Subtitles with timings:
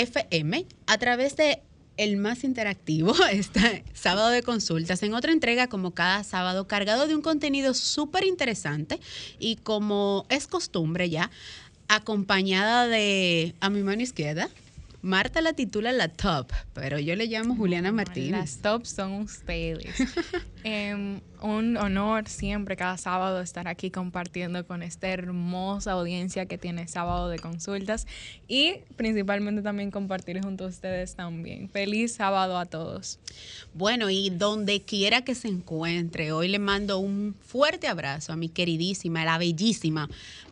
[0.00, 1.62] FM, a través de
[1.96, 7.14] el más interactivo, este sábado de consultas, en otra entrega como cada sábado, cargado de
[7.14, 8.98] un contenido súper interesante
[9.38, 11.30] y como es costumbre ya,
[11.88, 14.48] acompañada de a mi mano izquierda,
[15.02, 18.32] Marta la titula la top, pero yo le llamo Juliana Martínez.
[18.32, 19.94] Las top son ustedes.
[20.62, 26.86] Em, un honor siempre cada sábado estar aquí compartiendo con esta hermosa audiencia que tiene
[26.86, 28.06] sábado de consultas
[28.46, 31.70] y principalmente también compartir junto a ustedes también.
[31.70, 33.18] Feliz sábado a todos.
[33.72, 38.50] Bueno, y donde quiera que se encuentre, hoy le mando un fuerte abrazo a mi
[38.50, 40.10] queridísima, la bellísima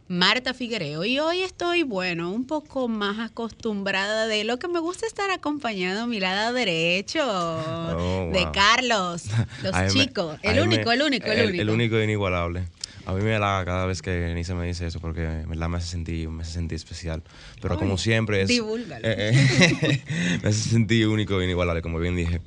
[0.08, 1.04] Marta Figuereo.
[1.04, 6.02] Y hoy estoy, bueno, un poco más acostumbrada de lo que me gusta estar acompañado
[6.02, 8.52] a mi lado derecho Oh, de wow.
[8.52, 9.24] Carlos,
[9.62, 10.38] los A me- chicos.
[10.42, 11.62] El me- único, el único, el, único.
[11.62, 12.62] El único inigualable.
[13.06, 15.78] A mí me halaga cada vez que Denise me dice eso porque en verdad me
[15.78, 17.22] hace sentir, me hace sentir especial.
[17.62, 18.48] Pero Ay, como siempre es...
[18.48, 19.06] divúlgalo.
[19.06, 20.02] eh, eh,
[20.42, 22.40] me hace sentir único e inigualable, como bien dije.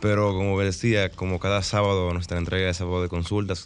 [0.00, 3.64] Pero como decía, como cada sábado, nuestra entrega de sábado de consultas,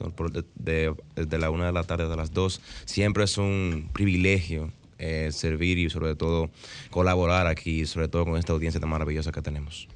[0.57, 5.31] de- desde la una de la tarde hasta las dos, siempre es un privilegio eh,
[5.33, 6.51] servir y sobre todo
[6.91, 9.87] colaborar aquí, sobre todo con esta audiencia tan maravillosa que tenemos.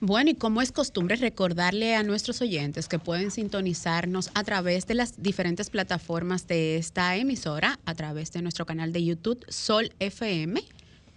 [0.00, 4.94] Bueno, y como es costumbre recordarle a nuestros oyentes que pueden sintonizarnos a través de
[4.94, 10.62] las diferentes plataformas de esta emisora, a través de nuestro canal de YouTube Sol FM,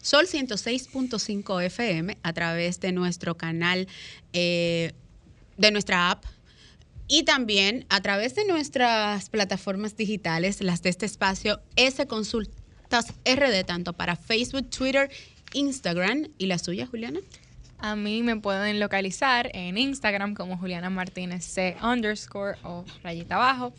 [0.01, 3.87] Sol 106.5 FM, a través de nuestro canal,
[4.33, 4.93] eh,
[5.57, 6.25] de nuestra app.
[7.07, 13.63] Y también a través de nuestras plataformas digitales, las de este espacio, S Consultas RD,
[13.65, 15.11] tanto para Facebook, Twitter,
[15.53, 17.19] Instagram y la suya, Juliana.
[17.77, 23.73] A mí me pueden localizar en Instagram como Juliana Martínez C underscore o rayita abajo.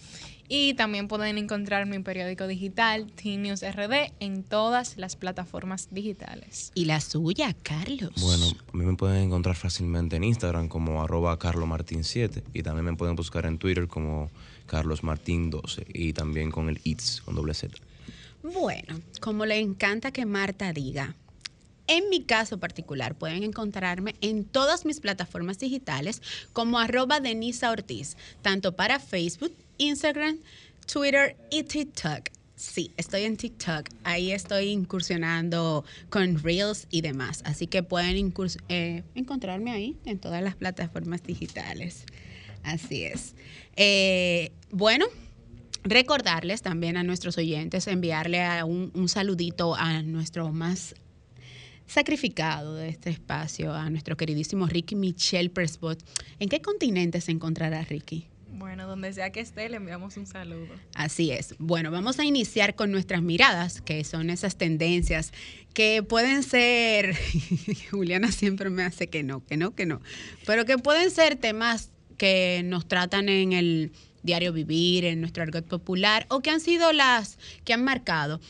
[0.55, 6.73] Y también pueden encontrar mi periódico digital, Teen News RD, en todas las plataformas digitales.
[6.75, 8.13] Y la suya, Carlos.
[8.21, 12.95] Bueno, a mí me pueden encontrar fácilmente en Instagram como arroba carlomartin7 y también me
[12.95, 14.31] pueden buscar en Twitter como
[14.69, 17.75] carlosmartin12 y también con el ITS con doble Z.
[18.43, 21.17] Bueno, como le encanta que Marta diga,
[21.87, 26.21] en mi caso particular pueden encontrarme en todas mis plataformas digitales
[26.53, 30.39] como arroba Denisa Ortiz, tanto para Facebook, Instagram,
[30.87, 32.31] Twitter y TikTok.
[32.55, 33.89] Sí, estoy en TikTok.
[34.05, 37.43] Ahí estoy incursionando con Reels y demás.
[37.45, 38.33] Así que pueden
[38.69, 42.05] eh, encontrarme ahí en todas las plataformas digitales.
[42.63, 43.35] Así es.
[43.75, 45.07] Eh, bueno,
[45.83, 50.95] recordarles también a nuestros oyentes, enviarle a un, saludito a nuestro más
[51.87, 56.01] sacrificado de este espacio, a nuestro queridísimo Ricky Michelle Presbot.
[56.39, 58.29] ¿En qué continente se encontrará Ricky?
[58.63, 60.73] Bueno, donde sea que esté, le enviamos un saludo.
[60.95, 61.57] Así es.
[61.59, 65.33] Bueno, vamos a iniciar con nuestras miradas, que son esas tendencias
[65.75, 67.17] que pueden ser,
[67.91, 70.01] Juliana siempre me hace que no, que no, que no,
[70.47, 73.91] pero que pueden ser temas que nos tratan en el
[74.23, 78.41] diario vivir, en nuestro argot popular, o que han sido las que han marcado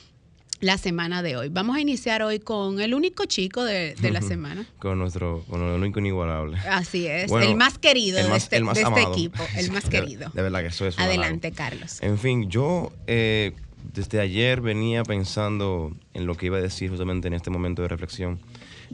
[0.63, 1.49] la semana de hoy.
[1.49, 4.65] Vamos a iniciar hoy con el único chico de, de la semana.
[4.79, 6.57] Con nuestro, con el único inigualable.
[6.71, 9.13] Así es, Bueno, el más querido el de más- este, el más de este amado.
[9.13, 10.31] equipo, el más De- querido.
[10.33, 11.51] De, verdad que eso es Adelante.
[11.51, 12.01] Carlos.
[12.01, 13.53] En fin, yo eh,
[13.93, 17.89] desde ayer venía pensando en lo que iba a decir justamente en este momento de
[17.89, 18.39] reflexión.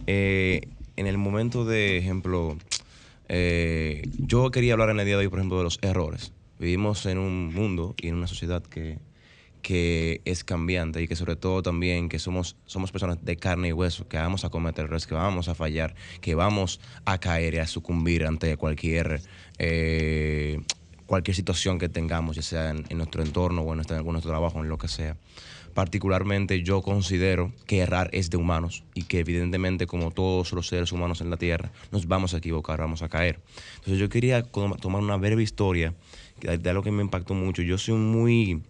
[0.07, 0.63] Eh,
[0.97, 2.57] en el momento de ejemplo,
[3.29, 6.33] eh, yo quería hablar en el día de hoy, por ejemplo, de los errores.
[6.59, 8.99] Vivimos en un mundo y en una sociedad que,
[9.63, 13.73] que es cambiante y que sobre todo también que somos, somos personas de carne y
[13.73, 17.59] hueso, que vamos a cometer errores, que vamos a fallar, que vamos a caer y
[17.59, 19.21] a sucumbir ante cualquier,
[19.59, 20.61] eh,
[21.07, 24.61] cualquier situación que tengamos, ya sea en, nuestro entorno o en nuestro, en nuestro trabajo,
[24.61, 25.17] en lo que sea.
[25.75, 30.91] Particularmente yo considero que errar es de humanos y que evidentemente como todos los seres
[30.91, 33.39] humanos en la Tierra nos vamos a equivocar, vamos a caer.
[33.77, 35.95] Entonces yo quería tomar una breve historia
[36.41, 37.63] de algo que me impactó mucho.
[37.63, 38.63] Yo soy muy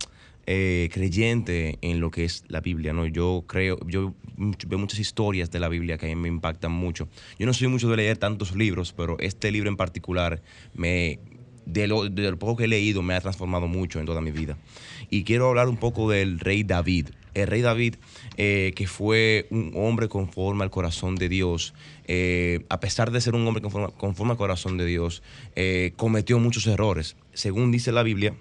[0.50, 3.04] eh, creyente en lo que es la Biblia, ¿no?
[3.04, 4.14] Yo creo, yo
[4.66, 7.06] veo muchas historias de la Biblia que a mí me impactan mucho.
[7.38, 10.40] Yo no soy mucho de leer tantos libros, pero este libro en particular
[10.72, 11.20] me,
[11.66, 12.08] de lo,
[12.38, 14.56] poco que he leído me ha transformado mucho en toda mi vida.
[15.10, 17.08] Y quiero hablar un poco del rey David.
[17.34, 17.96] El rey David,
[18.38, 21.74] eh, que fue un hombre conforme al corazón de Dios,
[22.06, 25.22] eh, a pesar de ser un hombre conforme, al corazón de Dios,
[25.96, 27.16] cometió muchos errores.
[27.34, 28.34] Según dice la Biblia,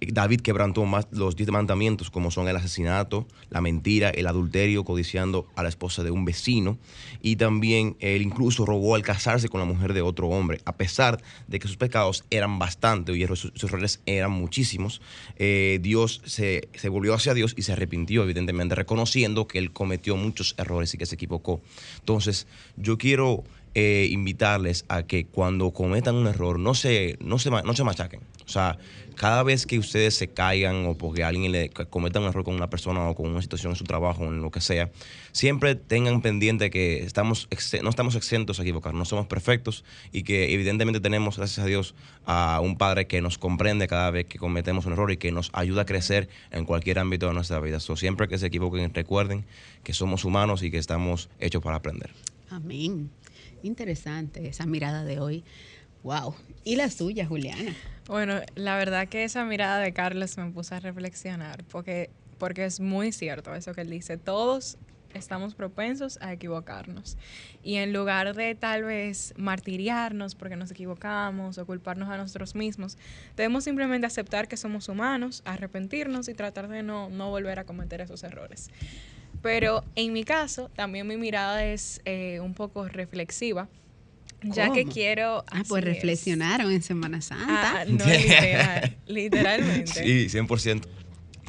[0.00, 5.46] David quebrantó más los diez mandamientos, como son el asesinato, la mentira, el adulterio, codiciando
[5.56, 6.76] a la esposa de un vecino.
[7.22, 10.60] Y también él incluso robó al casarse con la mujer de otro hombre.
[10.66, 15.00] A pesar de que sus pecados eran bastante y sus, errores eran muchísimos,
[15.36, 20.54] eh, Dios se, volvió hacia Dios y se arrepintió, evidentemente, reconociendo que él cometió muchos
[20.58, 21.60] errores y que se equivocó.
[22.00, 22.46] Entonces,
[22.76, 23.44] yo quiero
[23.74, 28.20] eh, invitarles a que cuando cometan un error no se, no, se, no se machaquen.
[28.46, 28.78] O sea,
[29.16, 32.70] cada vez que ustedes se caigan o porque alguien le cometa un error con una
[32.70, 34.90] persona o con una situación en su trabajo o en lo que sea,
[35.32, 37.48] siempre tengan pendiente que estamos
[37.82, 41.94] no estamos exentos a equivocar, no somos perfectos y que evidentemente tenemos, gracias a Dios,
[42.26, 45.50] a un Padre que nos comprende cada vez que cometemos un error y que nos
[45.52, 47.80] ayuda a crecer en cualquier ámbito de nuestra vida.
[47.80, 49.46] So, siempre que se equivoquen, recuerden
[49.82, 52.10] que somos humanos y que estamos hechos para aprender.
[52.50, 53.10] Amén.
[53.62, 55.44] Interesante esa mirada de hoy.
[56.02, 56.34] Wow.
[56.66, 57.76] ¿Y la suya, Juliana?
[58.08, 62.80] Bueno, la verdad que esa mirada de Carlos me puso a reflexionar, porque, porque es
[62.80, 64.16] muy cierto eso que él dice.
[64.16, 64.76] Todos
[65.14, 67.18] estamos propensos a equivocarnos.
[67.62, 72.98] Y en lugar de tal vez martiriarnos porque nos equivocamos o culparnos a nosotros mismos,
[73.36, 78.00] debemos simplemente aceptar que somos humanos, arrepentirnos y tratar de no, no volver a cometer
[78.00, 78.70] esos errores.
[79.40, 83.68] Pero en mi caso, también mi mirada es eh, un poco reflexiva,
[84.42, 84.92] ya que ¿Cómo?
[84.92, 85.44] quiero...
[85.50, 85.88] Ah, pues es.
[85.88, 87.80] reflexionaron en Semana Santa.
[87.80, 89.86] Ah, no, literal, literalmente.
[89.92, 90.82] Sí, 100%.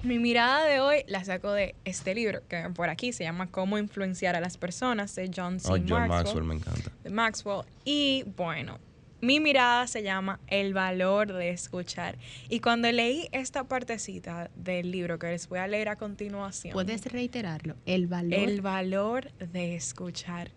[0.03, 3.77] Mi mirada de hoy la saco de este libro, que por aquí se llama Cómo
[3.77, 5.67] influenciar a las personas, de John C.
[5.69, 6.91] Oh, John Maxwell, Maxwell me encanta.
[7.03, 7.61] de Maxwell.
[7.83, 8.77] Y bueno,
[9.21, 12.19] mi mirada se llama El valor de escuchar.
[12.47, 17.03] Y cuando leí esta partecita del libro que les voy a leer a continuación, Puedes
[17.11, 17.75] reiterarlo.
[17.87, 18.33] El valor.
[18.39, 20.51] el valor de escuchar.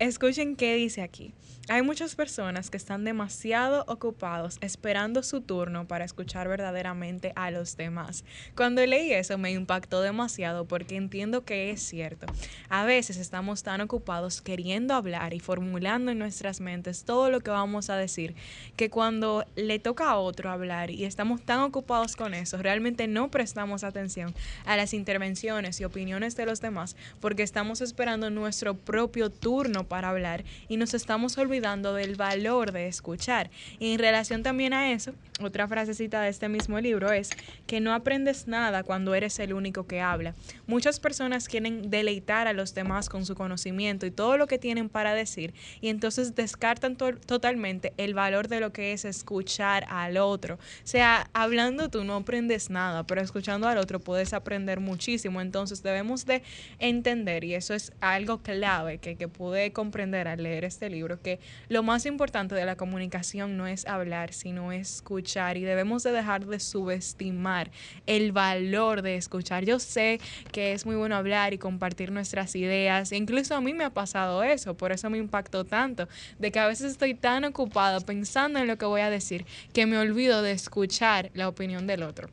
[0.00, 1.34] Escuchen qué dice aquí.
[1.72, 7.76] Hay muchas personas que están demasiado ocupados esperando su turno para escuchar verdaderamente a los
[7.76, 8.24] demás.
[8.56, 12.26] Cuando leí eso me impactó demasiado porque entiendo que es cierto.
[12.70, 17.52] A veces estamos tan ocupados queriendo hablar y formulando en nuestras mentes todo lo que
[17.52, 18.34] vamos a decir
[18.74, 23.30] que cuando le toca a otro hablar y estamos tan ocupados con eso, realmente no
[23.30, 24.34] prestamos atención
[24.64, 30.08] a las intervenciones y opiniones de los demás porque estamos esperando nuestro propio turno para
[30.08, 33.50] hablar y nos estamos olvidando del valor de escuchar.
[33.78, 37.30] Y en relación también a eso, otra frasecita de este mismo libro es
[37.66, 40.34] que no aprendes nada cuando eres el único que habla.
[40.66, 44.88] Muchas personas quieren deleitar a los demás con su conocimiento y todo lo que tienen
[44.88, 50.16] para decir y entonces descartan to- totalmente el valor de lo que es escuchar al
[50.16, 50.54] otro.
[50.54, 55.40] O sea, hablando tú no aprendes nada, pero escuchando al otro puedes aprender muchísimo.
[55.40, 56.42] Entonces debemos de
[56.78, 61.40] entender, y eso es algo clave que, que pude comprender al leer este libro, que
[61.68, 65.56] lo más importante de la comunicación no es hablar, sino escuchar.
[65.56, 67.70] Y debemos de dejar de subestimar
[68.06, 69.64] el valor de escuchar.
[69.64, 70.20] Yo sé
[70.52, 73.12] que es muy bueno hablar y compartir nuestras ideas.
[73.12, 76.08] Incluso a mí me ha pasado eso, por eso me impactó tanto,
[76.38, 79.86] de que a veces estoy tan ocupada pensando en lo que voy a decir que
[79.86, 82.28] me olvido de escuchar la opinión del otro.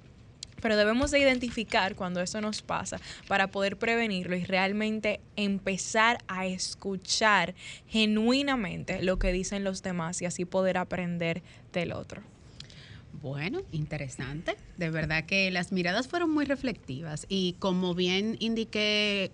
[0.61, 6.45] Pero debemos de identificar cuando eso nos pasa para poder prevenirlo y realmente empezar a
[6.45, 7.55] escuchar
[7.87, 12.21] genuinamente lo que dicen los demás y así poder aprender del otro.
[13.21, 14.55] Bueno, interesante.
[14.77, 19.31] De verdad que las miradas fueron muy reflectivas y como bien indiqué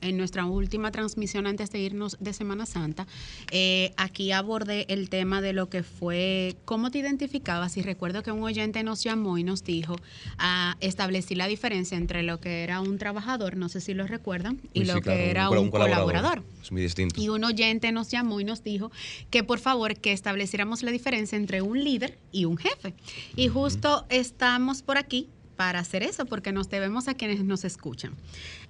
[0.00, 3.06] en nuestra última transmisión antes de irnos de Semana Santa,
[3.50, 8.32] eh, aquí abordé el tema de lo que fue cómo te identificabas y recuerdo que
[8.32, 9.96] un oyente nos llamó y nos dijo,
[10.38, 14.60] ah, establecí la diferencia entre lo que era un trabajador, no sé si lo recuerdan,
[14.72, 16.42] y Sí, lo claro, que era un colaborador.
[16.62, 17.20] Es muy distinto.
[17.20, 18.90] Y un oyente nos llamó y nos dijo
[19.30, 22.94] que por favor que estableciéramos la diferencia entre un líder y un jefe.
[23.36, 25.28] Y justo estamos por aquí
[25.60, 28.14] para hacer eso, porque nos debemos a quienes nos escuchan.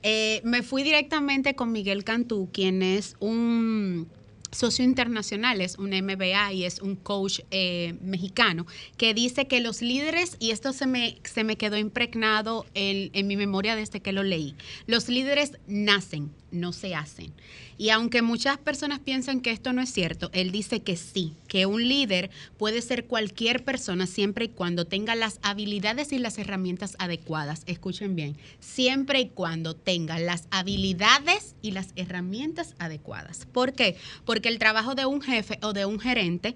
[0.03, 4.09] Eh, me fui directamente con Miguel Cantú, quien es un
[4.51, 8.67] socio internacional, es un MBA y es un coach eh, mexicano,
[8.97, 13.29] que dice que los líderes, y esto se me, se me quedó impregnado en, en
[13.29, 14.57] mi memoria desde que lo leí,
[14.89, 17.33] los líderes nacen, no se hacen.
[17.78, 21.66] Y aunque muchas personas piensan que esto no es cierto, él dice que sí, que
[21.66, 26.97] un líder puede ser cualquier persona siempre y cuando tenga las habilidades y las herramientas
[26.99, 27.62] adecuadas.
[27.66, 33.47] Escuchen bien, siempre y cuando tenga las habilidades y las herramientas adecuadas.
[33.52, 33.97] ¿Por qué?
[34.25, 36.54] Porque el trabajo de un jefe o de un gerente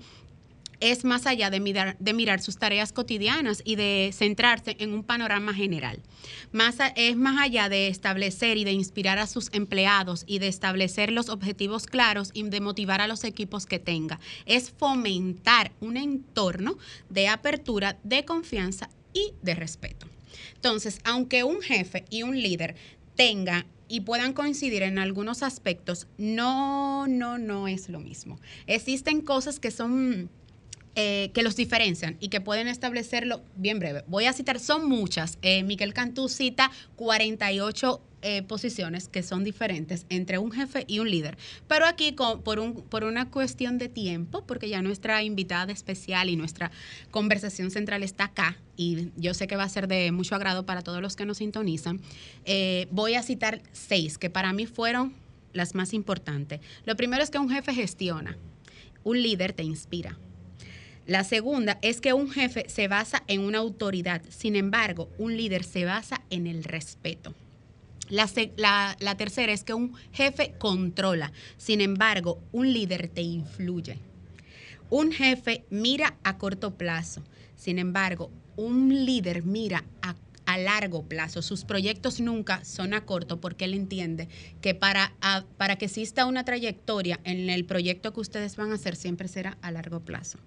[0.85, 6.03] es más allá de mirar, sus tareas cotidianas y de centrarse en un panorama general.
[6.53, 11.11] Más es más allá de establecer y de inspirar a sus empleados y de establecer
[11.11, 14.21] los objetivos claros y de motivar a los equipos que tenga.
[14.45, 16.77] Es fomentar un entorno
[17.09, 20.07] de apertura, de confianza y de respeto.
[20.55, 22.75] Entonces, aunque un jefe y un líder
[23.15, 28.39] tengan y puedan coincidir en algunos aspectos, no, no, no es lo mismo.
[28.67, 30.29] Existen cosas que son
[30.97, 34.05] eh, que los diferencian y que pueden establecerlo bien breve.
[34.07, 35.39] Voy a citar, son muchas.
[35.43, 41.11] Eh, Miguel Cantú cita 48 eh, posiciones que son diferentes entre un jefe y un
[41.11, 41.37] líder.
[41.67, 46.37] Pero aquí, por, un, por una cuestión de tiempo, porque ya nuestra invitada especial y
[46.37, 46.71] nuestra
[47.11, 50.83] conversación central está acá, y yo sé que va a ser de mucho agrado para
[50.83, 52.01] todos los que nos sintonizan,
[52.93, 55.13] voy a citar seis que para mí fueron
[55.53, 56.61] las más importantes.
[56.85, 58.39] Lo primero es que un jefe gestiona,
[59.03, 60.17] un líder te inspira
[61.07, 65.63] la segunda es que un jefe se basa en una autoridad, sin embargo, un líder
[65.63, 67.35] se basa en el respeto.
[68.09, 73.99] La, tercera es que un jefe controla, sin embargo, un líder te influye.
[74.89, 77.23] Un jefe mira a corto plazo,
[77.55, 80.15] sin embargo, un líder mira a,
[80.57, 81.43] largo plazo.
[81.43, 84.29] Sus proyectos nunca son a corto porque él entiende
[84.61, 85.13] que para,
[85.57, 89.59] para que exista una trayectoria en el proyecto que ustedes van a hacer siempre será
[89.63, 90.39] a largo plazo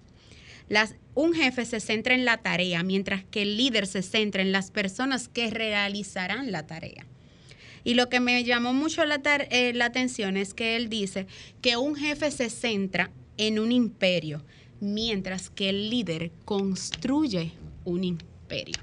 [1.16, 4.72] un jefe se centra en la tarea, mientras que el líder se centra en las
[4.72, 7.06] personas que realizarán la tarea.
[7.84, 11.26] Y lo que me llamó mucho la, eh, la atención es que él dice
[11.62, 14.44] que un jefe se centra en un imperio,
[14.80, 17.54] mientras que el líder construye
[17.86, 18.78] un imperio.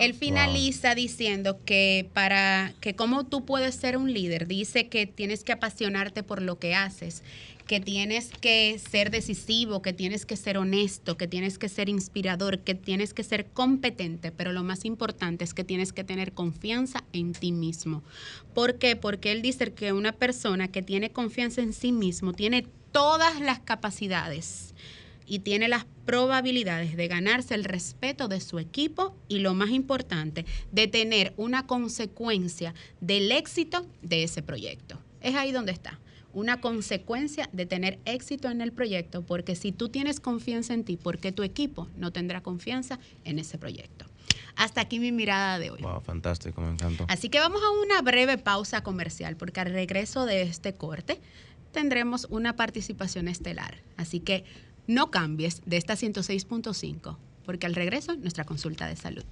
[0.00, 5.44] Él finaliza diciendo que para que cómo tú puedes ser un líder, dice que tienes
[5.44, 7.22] que apasionarte por lo que haces,
[7.66, 12.60] que tienes que ser decisivo, que tienes que ser honesto, que tienes que ser inspirador,
[12.60, 17.02] que tienes que ser competente, pero lo más importante es que tienes que tener confianza
[17.12, 18.02] en ti mismo.
[18.54, 18.94] ¿Por qué?
[18.94, 23.58] Porque él dice que una persona que tiene confianza en sí mismo tiene todas las
[23.58, 24.74] capacidades
[25.26, 30.46] y tiene las probabilidades de ganarse el respeto de su equipo y lo más importante,
[30.70, 35.00] de tener una consecuencia del éxito de ese proyecto.
[35.20, 35.98] Es ahí donde está
[36.36, 40.98] una consecuencia de tener éxito en el proyecto, porque si tú tienes confianza en ti,
[40.98, 44.04] ¿por qué tu equipo no tendrá confianza en ese proyecto?
[44.54, 45.80] Hasta aquí mi mirada de hoy.
[45.80, 47.06] Wow, fantástico, me encantó.
[47.08, 51.22] Así que vamos a una breve pausa comercial, porque al regreso de este corte
[51.72, 53.82] tendremos una participación estelar.
[53.96, 54.44] Así que
[54.86, 57.16] no cambies de esta 106.5,
[57.46, 59.24] porque al regreso nuestra consulta de salud.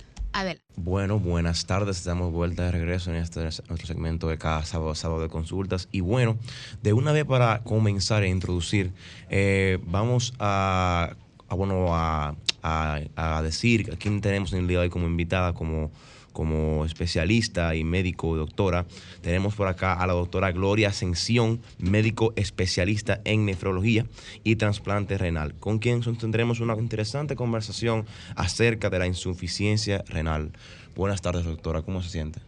[0.75, 1.99] Bueno, buenas tardes.
[1.99, 5.89] Estamos vuelta de regreso en este nuestro segmento de cada sábado, sábado de consultas.
[5.93, 6.37] Y bueno,
[6.83, 8.93] de una vez para comenzar a introducir,
[9.31, 11.15] eh, vamos a,
[11.51, 15.93] bueno, a, a, decir a quién tenemos en el día de hoy como invitada, como
[16.35, 18.85] como especialista y médico doctora.
[19.23, 24.05] Tenemos por acá a la doctora Gloria Ascensión, médico especialista en nefrología
[24.43, 28.05] y trasplante renal, con quien tendremos una interesante conversación
[28.37, 30.51] acerca de la insuficiencia renal.
[30.95, 32.41] Buenas tardes, doctora, ¿cómo se siente?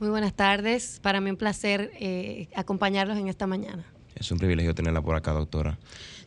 [0.00, 3.84] Muy buenas tardes, para mí un placer eh, acompañarlos en esta mañana.
[4.14, 5.78] Es un privilegio tenerla por acá, doctora.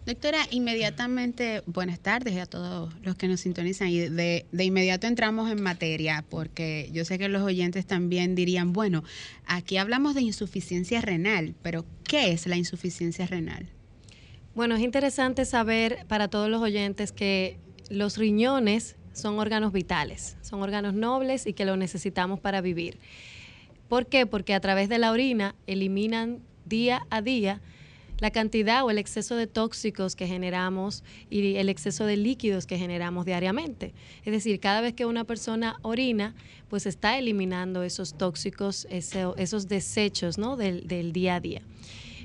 [0.06, 5.52] Doctora, inmediatamente, buenas tardes a todos los que nos sintonizan y de, de, inmediato entramos
[5.52, 9.04] en materia porque yo sé que los oyentes también dirían, bueno,
[9.46, 13.70] aquí hablamos de insuficiencia renal, pero ¿qué es la insuficiencia renal?
[14.56, 17.58] Bueno, es interesante saber para todos los oyentes que
[17.90, 22.98] los riñones son órganos vitales, son órganos nobles y que los necesitamos para vivir.
[23.90, 24.26] ¿Por qué?
[24.26, 27.62] Porque a través de la orina eliminan día a día
[28.20, 32.78] la cantidad o el exceso de tóxicos que generamos y el exceso de líquidos que
[32.78, 33.94] generamos diariamente.
[34.26, 36.36] Es decir, cada vez que una persona orina,
[36.70, 40.58] pues está eliminando esos tóxicos, esos desechos ¿no?
[40.58, 41.62] del, del día a día.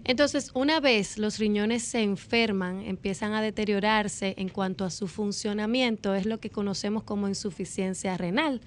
[0.06, 6.14] Entonces, una vez los riñones se enferman, empiezan a deteriorarse en cuanto a su funcionamiento,
[6.14, 8.60] es lo que conocemos como insuficiencia renal,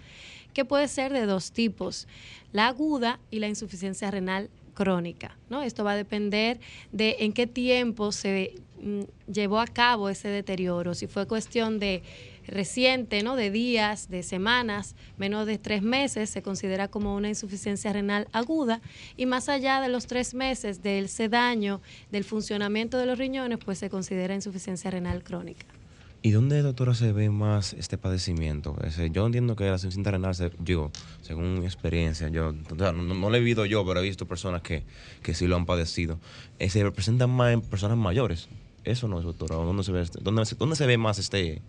[0.55, 2.07] que puede ser de dos tipos,
[2.53, 5.36] la aguda y la insuficiencia renal crónica.
[5.50, 5.63] ¿no?
[5.63, 6.60] Esto va a depender
[6.91, 12.03] de en qué tiempo se mm, llevó a cabo ese deterioro, si fue cuestión de
[12.46, 13.36] reciente, ¿no?
[13.36, 18.79] De días, de semanas, menos de tres meses, se considera como una insuficiencia renal aguda.
[19.17, 21.81] Y más allá de los tres meses del ese daño
[22.12, 25.65] del funcionamiento de los riñones, pues se considera insuficiencia renal crónica.
[26.24, 28.75] ¿Y dónde, doctora, se ve más este padecimiento?
[29.12, 33.39] yo entiendo que la insuficiencia renal, digo, según mi experiencia, yo no, no, lo he
[33.39, 34.83] vivido yo, pero he visto personas que,
[35.21, 36.19] que sí lo han padecido.
[36.59, 38.50] Eh, se representan más en personas mayores.
[38.83, 39.55] Eso no es, doctora.
[39.55, 41.62] ¿Dónde se ve, este, dónde, dónde se ve más este,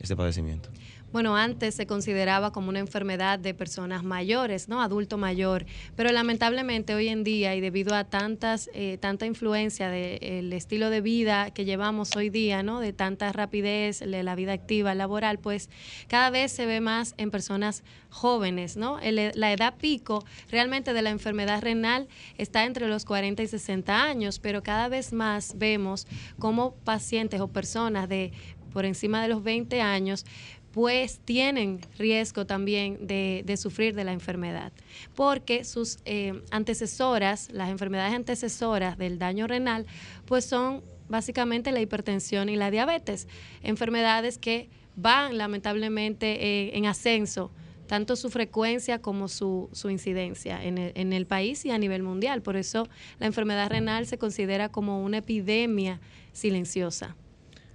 [0.00, 0.68] este padecimiento?
[1.14, 4.82] Bueno, antes se consideraba como una enfermedad de personas mayores, ¿no?
[4.82, 10.52] Adulto mayor, pero lamentablemente hoy en día y debido a tantas, eh, tanta influencia del
[10.52, 12.80] estilo de vida que llevamos hoy día, ¿no?
[12.80, 15.70] De tanta rapidez, de la vida activa, laboral, pues
[16.08, 18.98] cada vez se ve más en personas jóvenes, ¿no?
[19.00, 24.40] la edad pico realmente de la enfermedad renal está entre los 40 y 60 años,
[24.40, 26.08] pero cada vez más vemos
[26.40, 28.32] como pacientes o personas de
[28.72, 30.26] por encima de los 20 años
[30.74, 34.72] pues tienen riesgo también de, sufrir de la enfermedad,
[35.14, 39.86] porque sus eh, antecesoras, las enfermedades antecesoras del daño renal,
[40.24, 43.28] pues son básicamente la hipertensión y la diabetes,
[43.62, 47.52] enfermedades que van lamentablemente eh, en ascenso
[47.86, 52.02] tanto su frecuencia como su, su incidencia en el, en el, país y a nivel
[52.02, 52.40] mundial.
[52.40, 52.88] Por eso
[53.20, 56.00] la enfermedad renal se considera como una epidemia
[56.32, 57.14] silenciosa.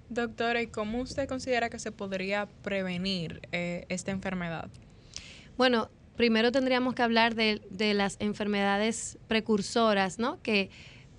[0.10, 4.70] Doctora, ¿y cómo usted considera que se podría prevenir eh, esta enfermedad?
[5.56, 7.62] Bueno, primero tendríamos que hablar de,
[7.94, 10.42] las enfermedades precursoras, ¿no?
[10.42, 10.72] Que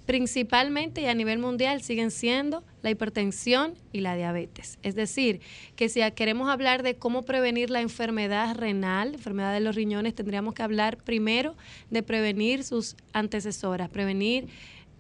[0.07, 4.79] principalmente y a nivel mundial siguen siendo la hipertensión y la diabetes.
[4.83, 5.41] Es decir,
[5.77, 10.53] que si queremos hablar de cómo prevenir la enfermedad renal, enfermedad de los riñones, tendríamos
[10.55, 11.55] que hablar primero
[11.91, 14.49] de prevenir sus antecesoras, prevenir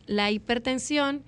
[0.06, 1.24] la hipertensión,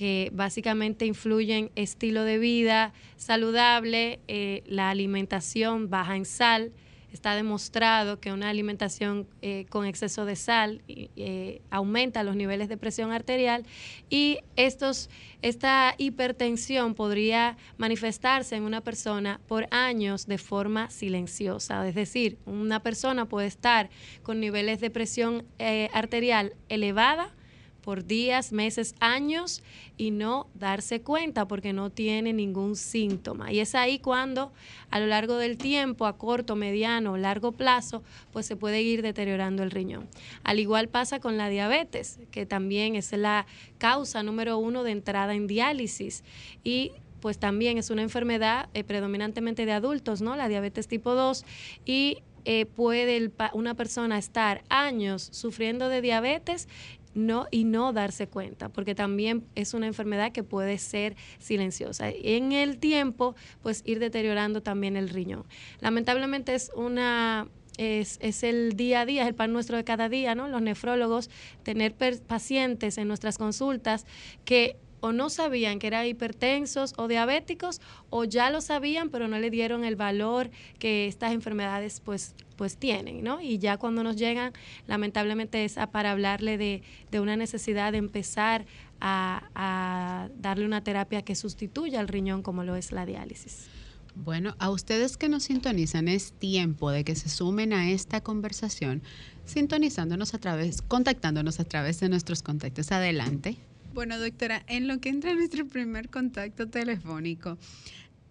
[0.00, 6.72] que básicamente influyen estilo de vida saludable, eh, la alimentación baja en sal.
[7.12, 12.78] Está demostrado que una alimentación eh, con exceso de sal eh, aumenta los niveles de
[12.78, 13.66] presión arterial
[14.08, 15.10] y estos,
[15.42, 21.86] esta hipertensión podría manifestarse en una persona por años de forma silenciosa.
[21.86, 23.90] Es decir, una persona puede estar
[24.22, 25.44] con niveles de presión
[25.92, 27.34] arterial elevada
[27.80, 29.62] por días, meses, años
[29.96, 33.52] y no darse cuenta porque no tiene ningún síntoma.
[33.52, 34.52] Y es ahí cuando
[34.90, 38.02] a lo largo del tiempo, a corto, mediano, largo plazo,
[38.32, 40.08] pues se puede ir deteriorando el riñón.
[40.44, 43.46] Al igual pasa con la diabetes, que también es la
[43.78, 46.24] causa número uno de entrada en diálisis.
[46.64, 50.36] Y pues también es una enfermedad eh, predominantemente de adultos, ¿no?
[50.36, 51.44] La diabetes tipo 2
[51.84, 56.68] y eh, puede una persona estar años sufriendo de diabetes
[57.14, 62.08] no, y no darse cuenta, porque también es una enfermedad que puede ser silenciosa.
[62.10, 65.44] En el tiempo, pues ir deteriorando también el riñón.
[65.80, 70.08] Lamentablemente es una es, es, el día a día, es el pan nuestro de cada
[70.08, 70.48] día, ¿no?
[70.48, 71.30] Los nefrólogos,
[71.62, 71.94] tener
[72.26, 74.04] pacientes en nuestras consultas
[74.44, 79.38] que o no sabían que eran hipertensos o diabéticos o ya lo sabían pero no
[79.38, 83.40] le dieron el valor que estas enfermedades pues pues tienen, ¿no?
[83.40, 84.52] Y ya cuando nos llegan,
[84.86, 86.82] lamentablemente es para hablarle de,
[87.18, 88.66] una necesidad de empezar
[89.00, 93.68] a, a darle una terapia que sustituya al riñón como lo es la diálisis.
[94.14, 99.02] Bueno, a ustedes que nos sintonizan es tiempo de que se sumen a esta conversación
[99.46, 102.92] sintonizándonos a través, contactándonos a través de nuestros contactos.
[102.92, 103.56] Adelante.
[103.92, 107.58] Bueno, doctora, en lo que entra nuestro primer contacto telefónico,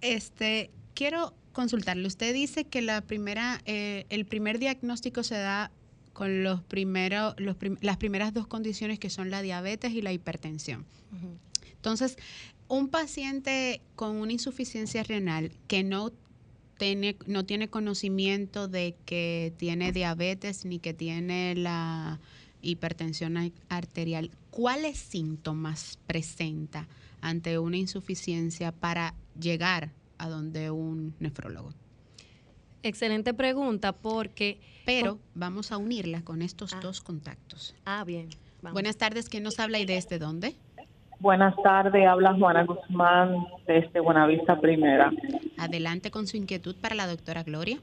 [0.02, 2.08] este, quiero consultarle.
[2.08, 5.72] Usted dice que la primera, eh, el primer diagnóstico se da
[6.14, 10.86] con los primeros, los las primeras dos condiciones que son la diabetes y la hipertensión.
[11.74, 12.18] Entonces,
[12.68, 16.12] un paciente con una insuficiencia renal que no
[16.78, 22.20] tiene, no tiene conocimiento de que tiene diabetes ni que tiene la
[22.62, 23.36] hipertensión
[23.70, 26.88] arterial, ¿cuáles síntomas presenta
[27.22, 31.74] ante una insuficiencia para llegar a donde un nefrólogo?
[32.84, 34.60] Excelente pregunta porque...
[34.86, 36.80] Pero vamos a unirla con estos ah.
[36.82, 37.76] dos contactos.
[37.86, 38.30] Ah, bien.
[38.62, 40.56] Buenas tardes, ¿quién nos habla y desde dónde?
[41.20, 45.12] Buenas tardes, habla Juana Guzmán desde Buenavista Primera.
[45.58, 47.78] Adelante con su inquietud para la doctora Gloria.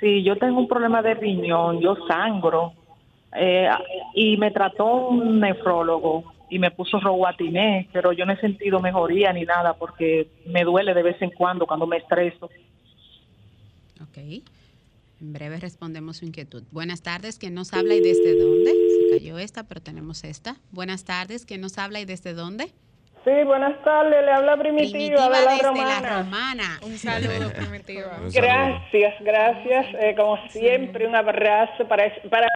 [0.00, 2.72] Sí, yo tengo un problema de riñón, yo sangro
[3.34, 3.68] eh,
[4.14, 9.32] y me trató un nefrólogo y me puso roguatiné, pero yo no he sentido mejoría
[9.32, 12.50] ni nada porque me duele de vez en cuando cuando me estreso.
[14.02, 14.18] Ok.
[15.20, 16.64] En breve respondemos su inquietud.
[16.70, 18.72] Buenas tardes, ¿quién nos habla y desde dónde?
[18.72, 20.56] Se cayó esta, pero tenemos esta.
[20.70, 22.72] Buenas tardes, ¿quién nos habla y desde dónde?
[23.24, 26.00] Sí, buenas tardes, le habla Primitiva, Primitiva de la desde Romana.
[26.02, 26.80] la romana.
[26.82, 28.18] Un saludo, Primitiva.
[28.22, 28.32] Un saludo.
[28.32, 29.86] Gracias, gracias.
[30.00, 32.46] Eh, como siempre, un abrazo para, para...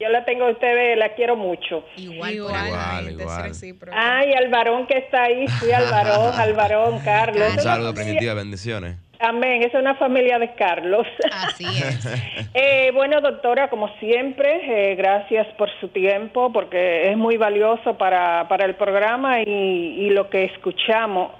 [0.00, 1.84] Yo la tengo a ustedes, la quiero mucho.
[1.98, 2.68] Igual, Igual.
[2.68, 3.52] Igual, igual.
[3.92, 7.52] Ay, al varón que está ahí, sí, al varón, al varón, Carlos.
[7.52, 8.96] Un saludo, Primitiva, bendiciones.
[9.18, 11.06] Amén, es una familia de Carlos.
[11.30, 12.48] Así es.
[12.54, 18.48] Eh, bueno, doctora, como siempre, eh, gracias por su tiempo, porque es muy valioso para,
[18.48, 21.32] para el programa y, y lo que escuchamos,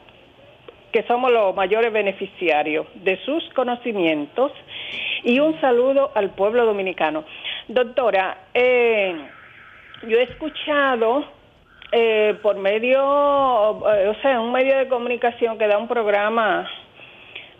[0.93, 4.53] que somos los mayores beneficiarios de sus conocimientos.
[5.25, 7.25] Y un saludo al pueblo dominicano.
[7.71, 9.15] Doctora, eh,
[10.03, 11.25] yo he escuchado
[11.93, 12.99] eh, por medio,
[13.95, 16.69] eh, o sea, un medio de comunicación que da un programa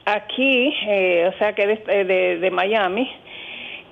[0.05, 3.09] aquí, eh, o sea, que de, de, Miami,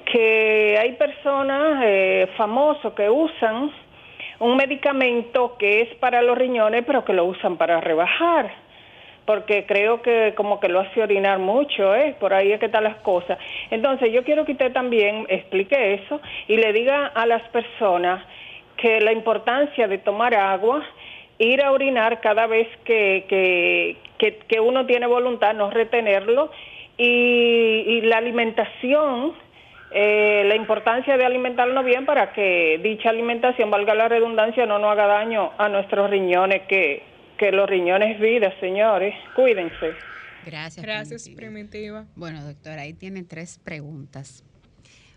[0.06, 3.70] que hay personas eh, famosos que usan
[4.40, 8.50] un medicamento que es para los riñones, pero que lo usan para rebajar,
[9.28, 12.16] porque creo que como que lo hace orinar mucho, ¿eh?
[12.18, 13.36] por ahí es que están las cosas.
[13.70, 18.24] Entonces yo quiero que usted también explique eso y le diga a las personas
[18.78, 20.82] que la importancia de tomar agua,
[21.38, 26.50] ir a orinar cada vez que, que, que, que uno tiene voluntad, no retenerlo,
[26.96, 29.34] y, y la alimentación,
[29.90, 34.90] eh, la importancia de alimentarnos bien para que dicha alimentación, valga la redundancia, no nos
[34.90, 39.14] haga daño a nuestros riñones, que, que los riñones es vida, señores.
[39.34, 39.92] Cuídense.
[40.44, 40.84] Gracias.
[40.84, 41.50] Gracias, Primitiva.
[41.50, 42.06] Primitiva.
[42.16, 44.44] Bueno, doctora, ahí tienen tres preguntas.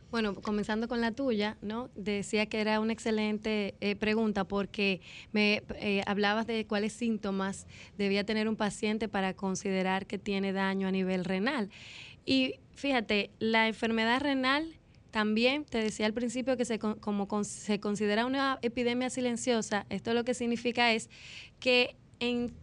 [0.10, 1.90] Bueno, comenzando con la tuya, ¿no?
[1.96, 5.00] Decía que era una excelente eh, pregunta porque
[5.32, 7.66] me eh, hablabas de cuáles síntomas
[7.98, 11.70] debía tener un paciente para considerar que tiene daño a nivel renal.
[12.26, 14.68] Y fíjate, la enfermedad renal
[15.12, 19.86] también, te decía al principio que se, con- como con- se considera una epidemia silenciosa,
[19.90, 21.10] esto lo que significa es
[21.62, 22.54] que en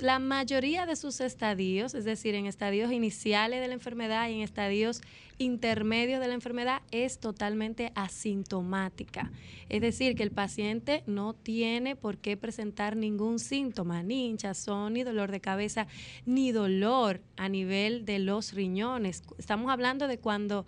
[0.00, 4.40] la mayoría de sus estadios, es decir, en estadios iniciales de la enfermedad y en
[4.42, 5.00] estadios
[5.38, 9.30] intermedios de la enfermedad, es totalmente asintomática.
[9.68, 15.04] Es decir, que el paciente no tiene por qué presentar ningún síntoma, ni hinchazón, ni
[15.04, 15.86] dolor de cabeza,
[16.26, 19.22] ni dolor a nivel de los riñones.
[19.38, 20.66] Estamos hablando de cuando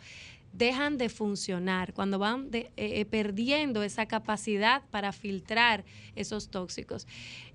[0.55, 7.07] dejan de funcionar, cuando van eh, eh, perdiendo esa capacidad para filtrar esos tóxicos.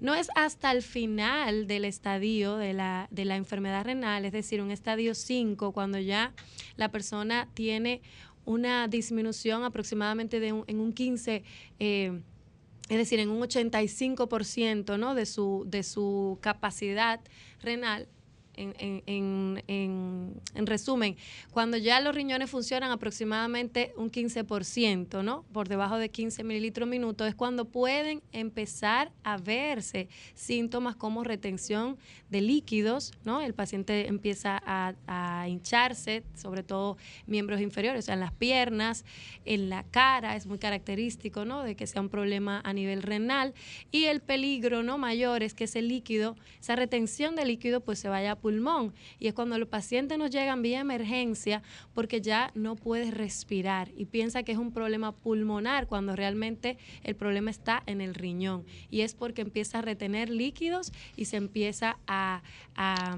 [0.02, 4.62] No es hasta el final del estadio de la, de la enfermedad renal, es decir,
[4.62, 6.34] un estadio 5, cuando ya
[6.76, 8.02] la persona tiene
[8.46, 11.44] una disminución aproximadamente de un- en un 15,
[11.80, 12.20] eh,
[12.90, 15.16] es decir, en un 85% ¿no?
[15.16, 17.22] de, su, de su capacidad
[17.62, 18.08] renal.
[18.60, 21.16] En, en- en- en- en resumen,
[21.52, 25.44] cuando ya los riñones funcionan aproximadamente un 15%, ¿no?
[25.54, 31.98] Por debajo de 15 mililitros minuto, es cuando pueden empezar a verse síntomas como retención
[32.30, 33.42] de líquidos, ¿no?
[33.42, 39.06] El paciente empieza a, a hincharse, sobre todo miembros inferiores, o sea, en las piernas,
[39.46, 41.64] en la cara, es muy característico, ¿no?
[41.64, 43.54] De que sea un problema a nivel renal.
[43.92, 44.98] Y el peligro, ¿no?
[44.98, 48.94] Mayor es que ese líquido, esa retención de líquido, pues se vaya a pulmón.
[49.20, 51.62] Y es cuando los pacientes nos llegan vía emergencia
[51.94, 57.16] porque ya no puede respirar y piensa que es un problema pulmonar cuando realmente el
[57.16, 58.66] problema está en el riñón.
[58.90, 62.42] Y es porque empieza a retener líquidos y se empieza a,
[62.76, 63.14] a,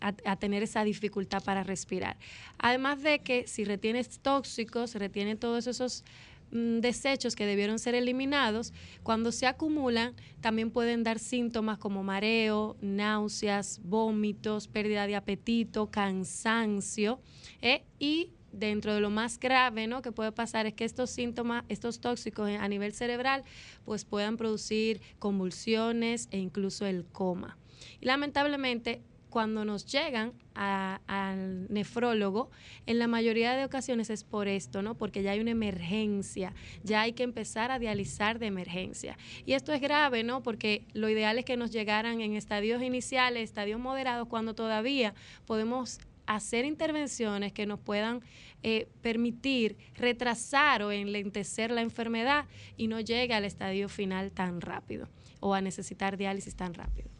[0.00, 2.16] a- a tener esa dificultad para respirar.
[2.58, 6.04] Además de que si retienes tóxicos, retiene todos esos
[6.52, 13.80] desechos que debieron ser eliminados, cuando se acumulan también pueden dar síntomas como mareo, náuseas,
[13.82, 17.20] vómitos, pérdida de apetito, cansancio
[17.62, 17.84] ¿eh?
[17.98, 20.02] y dentro de lo más grave ¿no?
[20.02, 23.44] que puede pasar es que estos síntomas, estos tóxicos a nivel cerebral,
[23.84, 27.56] pues puedan producir convulsiones e incluso el coma.
[28.00, 29.00] Y lamentablemente
[29.32, 32.50] cuando nos llegan al nefrólogo,
[32.84, 34.94] en la mayoría de ocasiones es por esto, ¿no?
[34.94, 36.52] Porque ya hay una emergencia,
[36.84, 39.16] ya hay que empezar a dializar de emergencia.
[39.46, 40.42] Y esto es grave, ¿no?
[40.42, 45.14] Porque lo ideal es que nos llegaran en estadios iniciales, estadios moderados, cuando todavía
[45.46, 48.20] podemos hacer intervenciones que nos puedan
[48.62, 52.44] eh, permitir retrasar o enlentecer la enfermedad
[52.76, 55.08] y no llegue al estadio final tan rápido
[55.40, 57.11] o a necesitar diálisis tan rápido.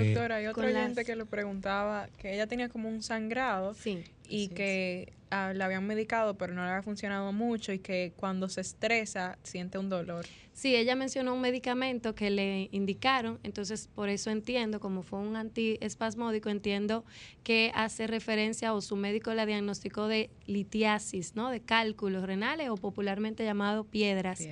[0.00, 3.74] Eh, Doctora, hay otro oyente las- que le preguntaba que ella tenía como un sangrado
[3.74, 4.04] Sí.
[4.28, 8.48] y que ah, la habían medicado pero no le había funcionado mucho y que cuando
[8.48, 10.26] se estresa siente un dolor.
[10.54, 15.34] Sí, ella mencionó un medicamento que le indicaron, entonces por eso entiendo, como fue un
[15.34, 17.06] antiespasmódico, entiendo
[17.42, 21.48] que hace referencia o su médico la diagnosticó de litiasis, ¿no?
[21.48, 24.46] De cálculos renales o popularmente llamado piedras.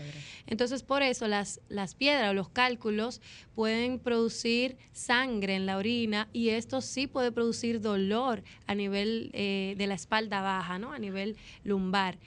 [0.46, 3.20] Entonces por eso las, las piedras o los cálculos
[3.54, 9.74] pueden producir sangre en la orina y esto sí puede producir dolor a nivel eh,
[9.76, 10.92] de la espalda baja, ¿no?
[10.92, 12.18] A nivel lumbar.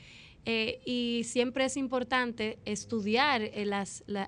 [0.45, 3.65] Eh, y siempre es importante estudiar eh,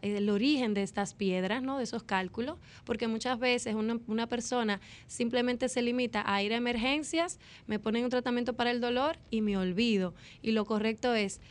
[0.01, 1.77] el origen de estas piedras, ¿no?
[1.77, 6.55] de esos cálculos, porque muchas veces una, una, persona simplemente se limita a ir a
[6.55, 10.13] emergencias, me ponen un tratamiento para el dolor y me olvido.
[10.41, 11.41] Y lo correcto es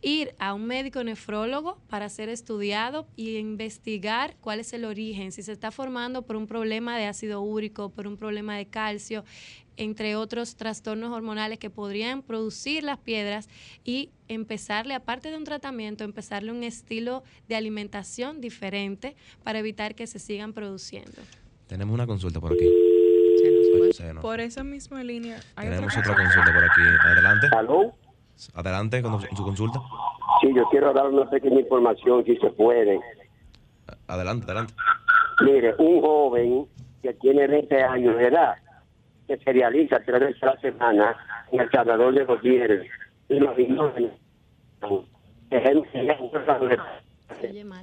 [0.00, 5.42] ir a un médico nefrólogo para ser estudiado y investigar cuál es el origen, si
[5.42, 9.24] se está formando por un problema de ácido úrico, por un problema de calcio,
[9.78, 13.48] entre otros trastornos hormonales que podrían producir las piedras
[13.84, 20.06] y empezarle, aparte de un tratamiento, empezarle un estilo de alimentación diferente para evitar que
[20.06, 21.22] se sigan produciendo.
[21.68, 22.66] Tenemos una consulta por aquí.
[24.20, 25.38] Por esa misma línea.
[25.56, 26.80] Tenemos otra, consulta por aquí.
[27.04, 27.46] Adelante.
[28.54, 29.80] Adelante con su consulta.
[30.40, 32.98] Sí, yo quiero dar una pequeña información, si se puede.
[34.08, 34.74] Adelante, adelante.
[35.40, 36.66] Mire, un joven
[37.02, 38.56] que tiene 20 años de edad
[39.28, 41.16] que se realiza tres veces a la semana
[41.52, 42.90] en el Salvador de Gutiérrez.
[43.28, 43.54] Y los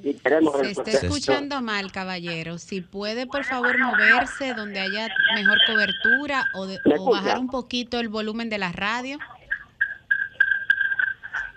[0.08, 2.58] se está escuchando mal, caballero.
[2.58, 6.68] Si puede, por favor, moverse donde haya mejor cobertura o,
[7.00, 9.20] o bajar un poquito el volumen de la radio.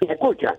[0.07, 0.57] ¿Me escucha?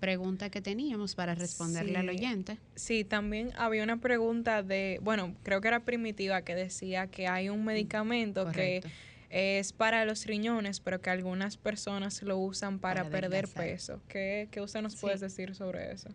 [0.00, 2.58] pregunta que teníamos para responderle al oyente.
[2.74, 7.48] Sí, también había una pregunta de, bueno, creo que era primitiva, que decía que hay
[7.48, 8.82] un medicamento que
[9.30, 14.00] es para los riñones, pero que algunas personas lo usan para, perder peso.
[14.08, 16.08] ¿Qué, ¿Qué, usted nos puede decir sobre eso?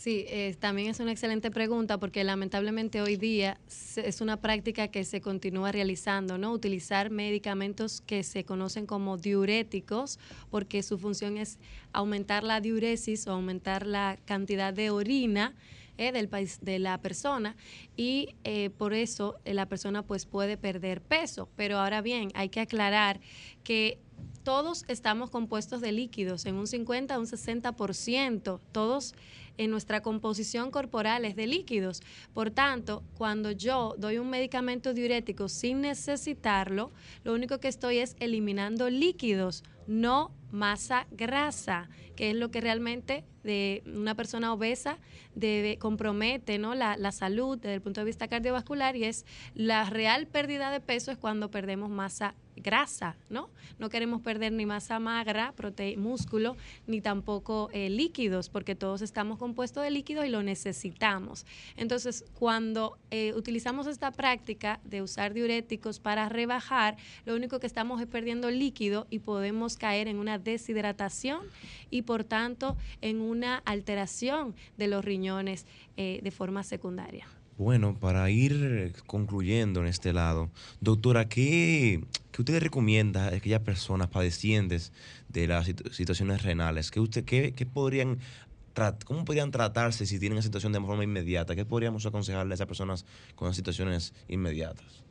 [0.00, 5.04] Sí, eh, también es una excelente pregunta porque lamentablemente hoy día es una práctica que
[5.04, 6.52] se continúa realizando, ¿no?
[6.52, 10.18] Utilizar medicamentos que se conocen como diuréticos
[10.50, 11.58] porque su función es
[11.92, 15.54] aumentar la diuresis o aumentar la cantidad de orina
[15.98, 17.54] eh, del país, de la persona
[17.94, 21.50] y eh, por eso la persona pues puede perder peso.
[21.56, 23.20] Pero ahora bien, hay que aclarar
[23.64, 23.98] que
[24.42, 29.14] todos estamos compuestos de líquidos en un 50 a un 60%, todos
[29.58, 32.00] en nuestra composición corporal es de líquidos.
[32.32, 36.90] Por tanto, cuando yo doy un medicamento diurético sin necesitarlo,
[37.24, 43.24] lo único que estoy es eliminando líquidos, no masa grasa, que es lo que realmente
[43.42, 44.98] de una persona obesa
[45.34, 46.74] debe, compromete ¿no?
[46.74, 49.24] la, la, salud desde el punto de vista cardiovascular y es
[49.54, 52.49] la real pérdida de peso es cuando perdemos masa grasa,
[53.28, 53.50] ¿no?
[53.78, 55.54] No queremos perder ni masa magra,
[55.96, 61.46] músculo, ni tampoco eh, líquidos, porque todos estamos compuestos de líquidos y lo necesitamos.
[61.76, 68.00] Entonces, cuando eh, utilizamos esta práctica de usar diuréticos para rebajar, lo único que estamos
[68.00, 71.40] es perdiendo líquido y podemos caer en una deshidratación
[71.90, 77.26] y por tanto en una alteración de los riñones eh, de forma secundaria.
[77.60, 80.48] Bueno, para ir concluyendo en este lado,
[80.80, 82.02] doctora, ¿qué,
[82.44, 84.92] qué usted recomienda a aquellas personas padecientes
[85.28, 86.90] de las situaciones renales?
[86.90, 88.18] ¿Qué, usted, qué, qué podrían
[89.04, 91.54] ¿Cómo podrían tratarse si tienen una situación de forma inmediata?
[91.54, 95.04] ¿Qué podríamos aconsejarle a esas personas con situaciones inmediatas?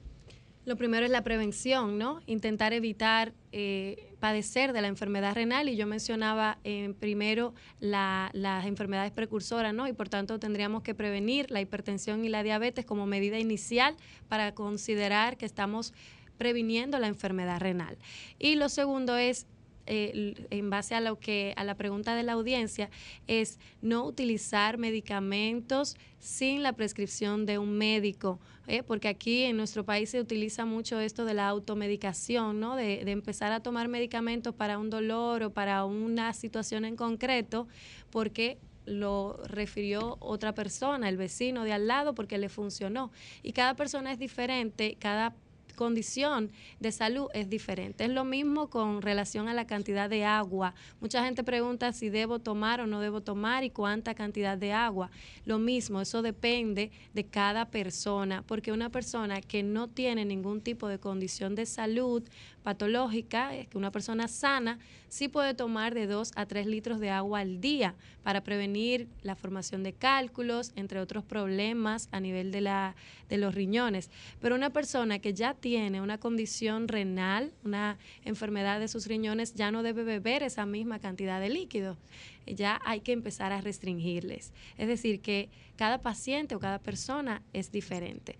[0.65, 2.21] Lo primero es la prevención, ¿no?
[2.25, 9.11] Intentar evitar eh, padecer de la enfermedad renal y yo mencionaba eh, primero las enfermedades
[9.11, 9.87] precursoras, ¿no?
[9.87, 13.95] Y por tanto tendríamos que prevenir la hipertensión y la diabetes como medida inicial
[14.29, 15.93] para considerar que estamos
[16.39, 17.97] previniendo la enfermedad renal.
[18.39, 19.45] Y lo segundo es
[19.91, 22.91] eh, en base a lo que a la pregunta de la audiencia
[23.25, 28.83] es no utilizar medicamentos sin la prescripción de un médico, ¿eh?
[28.83, 32.75] porque aquí en nuestro país se utiliza mucho esto de la automedicación, ¿no?
[32.75, 37.67] De, de empezar a tomar medicamentos para un dolor o para una situación en concreto,
[38.11, 43.11] porque lo refirió otra persona, el vecino de al lado, porque le funcionó.
[43.41, 45.33] Y cada persona es diferente, cada
[45.79, 48.03] condición de salud es diferente.
[48.03, 50.75] Es lo mismo con relación a la cantidad de agua.
[50.99, 55.09] Mucha gente pregunta si debo tomar o no debo tomar y cuánta cantidad de agua.
[55.45, 60.89] Lo mismo, eso depende de cada persona, porque una persona que no tiene ningún tipo
[60.89, 62.23] de condición de salud
[62.69, 64.77] patológica, es que una persona sana
[65.07, 69.35] sí puede tomar de 2 a 3 litros de agua al día para prevenir la
[69.35, 72.95] formación de cálculos, entre otros problemas a nivel de, la,
[73.27, 74.11] de los riñones.
[74.39, 79.71] Pero una persona que ya tiene una condición renal, una enfermedad de sus riñones, ya
[79.71, 81.97] no debe beber esa misma cantidad de líquido.
[82.45, 84.53] Ya hay que empezar a restringirles.
[84.77, 88.37] Es decir, que cada paciente o cada persona es diferente.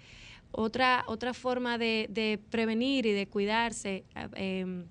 [0.52, 4.04] Otra, otra forma de, prevenir y de cuidarse
[4.36, 4.84] eh,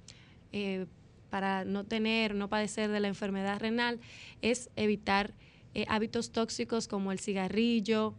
[0.52, 0.86] eh,
[1.30, 3.98] para no tener, no padecer de la enfermedad renal
[4.40, 5.34] es evitar
[5.74, 8.14] eh, hábitos tóxicos como el cigarrillo,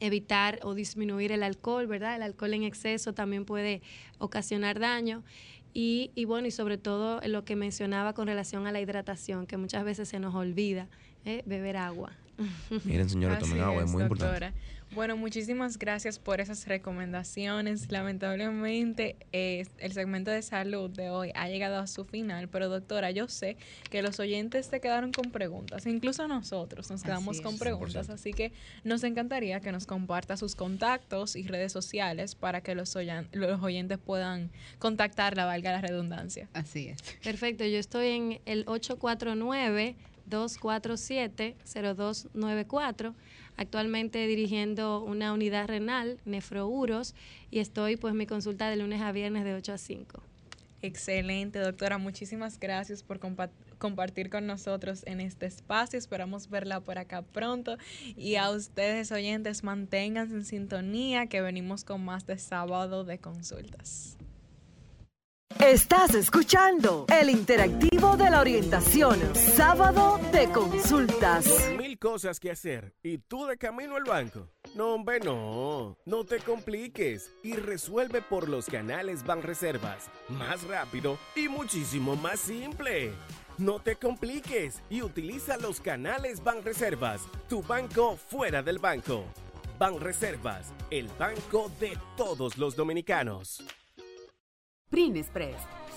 [0.00, 2.16] evitar o disminuir el alcohol, ¿verdad?
[2.16, 3.82] El alcohol en exceso también puede
[4.18, 5.22] ocasionar daño.
[5.76, 9.56] Y, y, bueno, y sobre todo lo que mencionaba con relación a la hidratación, que
[9.56, 10.88] muchas veces se nos olvida,
[11.24, 12.12] beber agua.
[12.84, 14.52] Miren, señora, tomen agua, es muy importante.
[14.94, 17.90] Bueno, muchísimas gracias por esas recomendaciones.
[17.90, 23.26] Lamentablemente, el segmento de salud de hoy ha llegado a su final, pero doctora, yo
[23.26, 23.56] sé
[23.90, 28.52] que los oyentes se quedaron con preguntas, incluso nosotros nos quedamos con preguntas, así que
[28.84, 32.96] nos encantaría que nos comparta sus contactos y redes sociales para que los,
[33.32, 36.48] los oyentes puedan contactarla, valga la redundancia.
[36.52, 37.02] Así es.
[37.24, 39.96] Perfecto, yo estoy en el 849
[40.28, 43.14] 247-0294.
[43.56, 47.14] Actualmente dirigiendo una unidad renal, nefrouros,
[47.50, 50.20] y estoy pues mi consulta de lunes a viernes de 8 a 5.
[50.82, 51.96] Excelente, doctora.
[51.96, 53.18] Muchísimas gracias por
[53.78, 55.98] compartir con nosotros en este espacio.
[55.98, 57.78] Esperamos verla por acá pronto.
[58.18, 64.18] Y a ustedes, oyentes, manténganse en sintonía que venimos con más de sábado de consultas.
[65.60, 71.46] Estás escuchando el interactivo de la orientación, sábado de consultas.
[71.78, 74.48] mil cosas que hacer y tú de camino al banco.
[74.74, 75.96] No, hombre, no.
[76.04, 80.10] No te compliques y resuelve por los canales Banreservas.
[80.28, 83.12] Más rápido y muchísimo más simple.
[83.56, 89.24] No te compliques y utiliza los canales Banreservas, tu banco fuera del banco.
[89.78, 93.62] Banreservas, el banco de todos los dominicanos.
[95.32, 95.56] Press.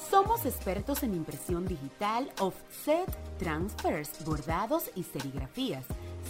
[0.10, 5.86] Somos expertos en impresión digital, offset, transfers, bordados y serigrafías,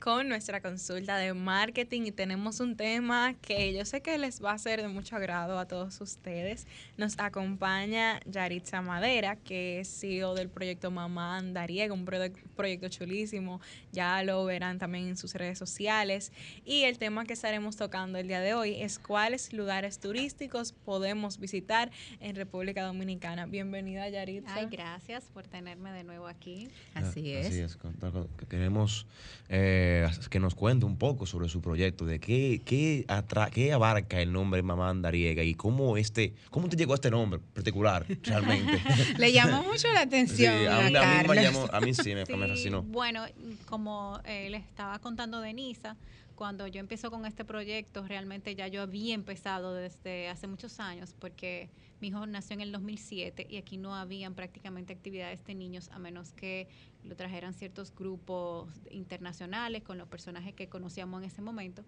[0.00, 4.52] Con nuestra consulta de marketing y tenemos un tema que yo sé que les va
[4.52, 6.66] a ser de mucho agrado a todos ustedes.
[6.96, 13.60] Nos acompaña Yaritza Madera, que es CEO del proyecto Mamá Andariega, un proye- proyecto chulísimo.
[13.92, 16.32] Ya lo verán también en sus redes sociales.
[16.64, 21.38] Y el tema que estaremos tocando el día de hoy es cuáles lugares turísticos podemos
[21.38, 23.44] visitar en República Dominicana.
[23.44, 24.54] Bienvenida, Yaritza.
[24.54, 26.70] Ay, gracias por tenerme de nuevo aquí.
[26.94, 27.76] Así es.
[27.76, 27.90] con-
[28.38, 29.06] que Queremos
[29.50, 29.88] eh,
[30.30, 34.32] que nos cuente un poco sobre su proyecto, de qué, qué, atra- qué abarca el
[34.32, 38.80] nombre Mamá Andariega y cómo este, cómo te llegó a este nombre particular realmente.
[39.18, 41.94] Le llamó mucho la Sí, atención a, a, mí, a mí me llamó- a mí
[41.94, 42.82] sí me, me Sí, fascinó.
[42.82, 43.24] Bueno,
[43.66, 45.96] como eh, les estaba contando Denisa,
[46.34, 51.14] cuando yo empezó con este proyecto, realmente ya yo había empezado desde hace muchos años,
[51.18, 51.68] porque
[52.00, 55.98] mi hijo nació en el 2007 y aquí no habían prácticamente actividades de niños a
[55.98, 56.68] menos que
[57.04, 61.84] lo trajeran ciertos grupos internacionales con los personajes que conocíamos en ese momento.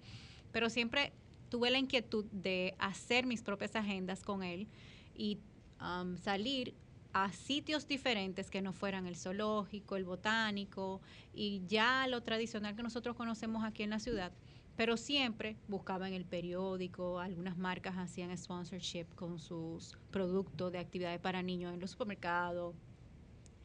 [0.53, 1.13] Pero siempre
[1.49, 4.69] tuve la inquietud de hacer mis propias agendas con él
[5.15, 5.39] y
[5.81, 6.75] um, salir
[7.13, 11.01] a sitios diferentes que no fueran el zoológico, el botánico
[11.35, 14.33] y ya lo tradicional que nosotros conocemos aquí en la ciudad.
[14.77, 21.21] Pero siempre buscaba en el periódico, algunas marcas hacían sponsorship con sus productos de actividades
[21.21, 22.75] para niños en los supermercados,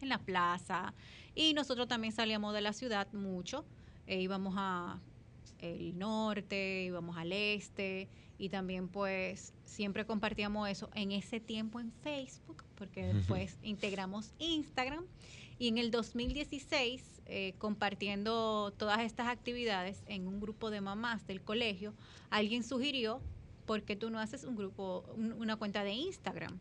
[0.02, 0.94] en la plaza.
[1.34, 3.66] Y nosotros también salíamos de la ciudad mucho.
[4.06, 5.00] e íbamos a
[5.60, 11.92] el norte, íbamos al este y también pues siempre compartíamos eso en ese tiempo en
[12.04, 15.06] Facebook porque después integramos Instagram
[15.60, 21.42] y en el 2016 eh, compartiendo todas estas actividades en un grupo de mamás del
[21.42, 21.94] colegio
[22.30, 23.22] alguien sugirió
[23.66, 26.58] ¿por qué tú no haces un grupo un- una cuenta de Instagram?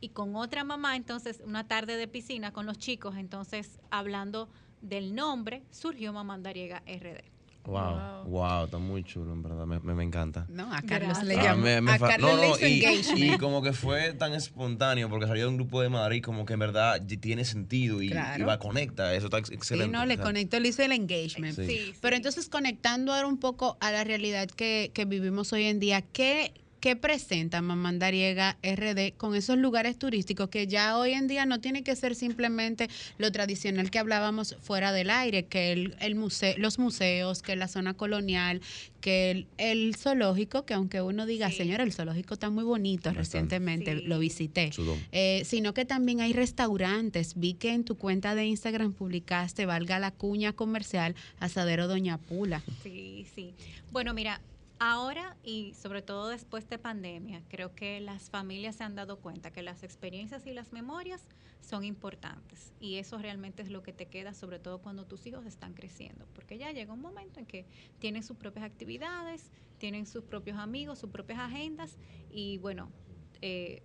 [0.00, 4.48] y con otra mamá, entonces, una tarde de piscina con los chicos, entonces, hablando
[4.80, 7.24] del nombre, surgió Mamá Andariega RD.
[7.64, 10.46] Wow, wow, está muy chulo, en verdad, me, me, me encanta.
[10.48, 11.62] No, a Carlos le Ah, llamó.
[11.64, 13.18] me- me a Carlos no, le no, hizo y, engagement.
[13.34, 16.54] y como que fue tan espontáneo porque salió de un grupo de Madrid como que
[16.54, 18.42] en verdad tiene sentido y, Claro.
[18.42, 19.92] y va conecta, eso está ex- Sí, excelente.
[19.92, 21.56] no, le o sea, conectó, le hizo el engagement.
[21.56, 21.66] Sí.
[21.66, 25.78] Sí, Pero entonces, conectando ahora un poco a la realidad que, que vivimos hoy en
[25.78, 31.46] día, ¿qué, qué presenta Mamandariega RD con esos lugares turísticos que ya hoy en día
[31.46, 36.14] no tiene que ser simplemente lo tradicional que hablábamos fuera del aire, que el, el
[36.14, 38.60] museo, los museos, que la zona colonial,
[39.00, 43.94] que el, el zoológico, que aunque uno diga, señora, el zoológico está muy bonito, recientemente
[43.94, 44.70] lo visité.
[45.12, 47.34] Eh, sino que también hay restaurantes.
[47.36, 52.62] Vi que en tu cuenta de Instagram publicaste, valga la cuña comercial, Asadero Doña Pula.
[52.82, 53.54] Sí, sí.
[53.90, 54.40] Bueno, mira,
[54.78, 59.50] ahora y sobre todo después de pandemia, creo que las familias se han dado cuenta
[59.52, 61.26] que las experiencias y las memorias
[61.60, 65.46] son importantes y eso realmente es lo que te queda, sobre todo cuando tus hijos
[65.46, 67.66] están creciendo, porque ya llega un momento en que
[67.98, 71.98] tienen sus propias actividades, tienen sus propios amigos, sus propias agendas
[72.28, 72.92] y bueno,
[73.40, 73.82] eh,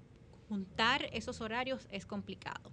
[0.48, 2.72] juntar esos horarios es complicado.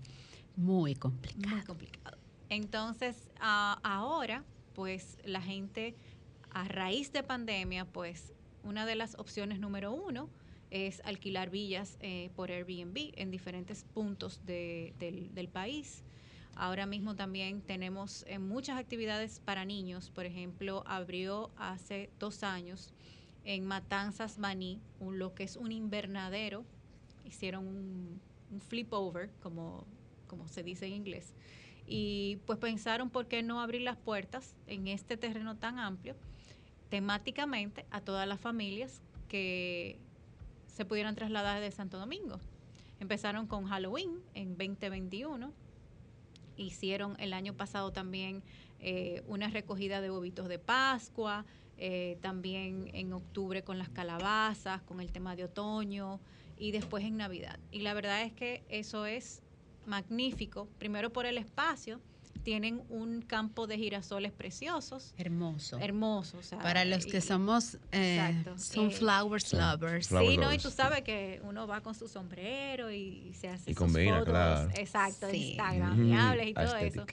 [0.56, 1.56] Muy complicado.
[1.56, 2.18] Muy complicado.
[2.48, 4.44] Entonces, a- ahora,
[4.74, 5.96] pues la gente,
[6.52, 8.32] a raíz de pandemia, pues
[8.62, 10.28] una de las opciones número uno
[10.70, 16.04] es alquilar villas eh, por Airbnb en diferentes puntos de- del, país.
[16.54, 20.10] Ahora mismo también tenemos eh, muchas actividades para niños.
[20.10, 22.92] Por ejemplo, abrió hace dos años
[23.44, 26.64] en Matanzas Baní, un, lo que es un invernadero.
[27.24, 28.20] Hicieron un,
[28.50, 29.86] un flip over, como,
[30.26, 31.34] como se dice en inglés.
[31.86, 36.14] Y pues pensaron por qué no abrir las puertas en este terreno tan amplio,
[36.90, 39.98] temáticamente a todas las familias que
[40.66, 42.38] se pudieran trasladar de Santo Domingo.
[42.98, 45.52] Empezaron con Halloween en 2021.
[46.56, 48.42] Hicieron el año pasado también
[48.80, 51.46] eh, una recogida de huevitos de Pascua,
[51.78, 56.20] eh, también en octubre con las calabazas, con el tema de otoño
[56.58, 57.58] y después en Navidad.
[57.70, 59.42] Y la verdad es que eso es
[59.86, 62.00] magnífico, primero por el espacio,
[62.42, 65.12] tienen un campo de girasoles preciosos.
[65.18, 65.78] Hermoso.
[65.78, 66.38] Hermoso.
[66.38, 68.58] o sea, Para los que y- somos eh, Exacto.
[68.58, 70.06] sunflowers Eh, lovers.
[70.06, 70.52] Sí, ¿no?
[70.54, 74.20] Y tú sabes que uno va con su sombrero y se hace Y sus combina,
[74.20, 74.70] fotos, claro.
[74.74, 75.52] exacto, Sí.
[75.54, 77.04] y todo eso.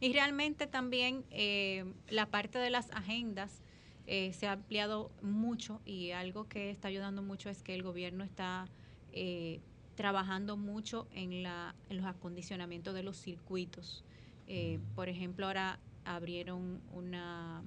[0.00, 3.62] Y realmente también eh, la parte de las agendas
[4.06, 8.22] eh, se ha ampliado mucho y algo que está ayudando mucho es que el gobierno
[8.24, 8.66] está
[9.12, 9.60] eh,
[9.94, 14.04] trabajando mucho en, la, en los acondicionamientos de los circuitos.
[14.46, 17.62] Eh, por ejemplo, ahora abrieron una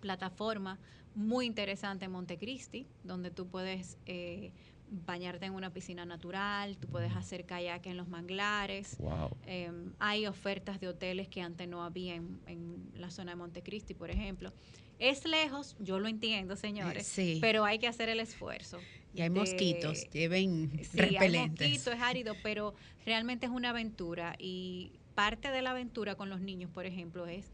[0.00, 0.78] plataforma
[1.14, 4.52] muy interesante en Montecristi, donde tú puedes eh,
[4.90, 8.96] bañarte en una piscina natural, tú puedes hacer kayak en los manglares.
[8.98, 9.30] Wow.
[9.46, 13.94] Eh, hay ofertas de hoteles que antes no había en, en la zona de Montecristi,
[13.94, 14.52] por ejemplo.
[14.98, 17.38] Es lejos, yo lo entiendo, señores, Sí.
[17.40, 18.78] pero hay que hacer el esfuerzo.
[19.14, 21.68] Y hay de- mosquitos, lleven Sí, hay repelentes.
[21.68, 22.74] mosquitos, es árido, pero
[23.04, 27.50] realmente es una aventura y parte de la aventura con los niños, por ejemplo, es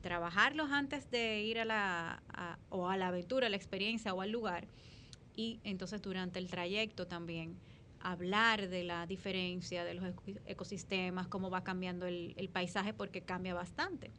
[0.00, 4.20] trabajarlos antes de ir a la a- o a la aventura, a la experiencia o
[4.22, 4.66] al lugar
[5.36, 7.60] y entonces durante el trayecto también
[8.00, 13.20] hablar de la diferencia de los eco- ecosistemas, cómo va cambiando el, el paisaje porque
[13.22, 14.10] cambia bastante.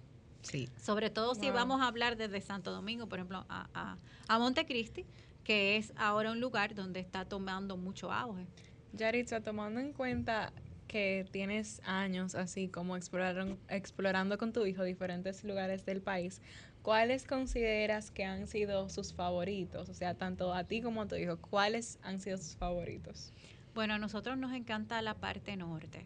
[0.44, 0.70] Sí.
[0.80, 3.98] Sobre todo si vamos a hablar desde Santo Domingo, por ejemplo, a, a,
[4.28, 5.06] a Montecristi,
[5.44, 8.46] que es ahora un lugar donde está tomando mucho auge.
[8.94, 10.54] Yaritza, tomando en cuenta
[10.98, 16.42] que tienes años así como exploraron- explorando con tu hijo diferentes lugares del país,
[16.82, 19.90] ¿cuáles consideras que han sido sus favoritos?
[19.90, 23.32] O sea, tanto a ti como a tu hijo, ¿cuáles han sido sus favoritos?
[23.76, 26.04] Bueno, a nosotros nos encanta la parte norte,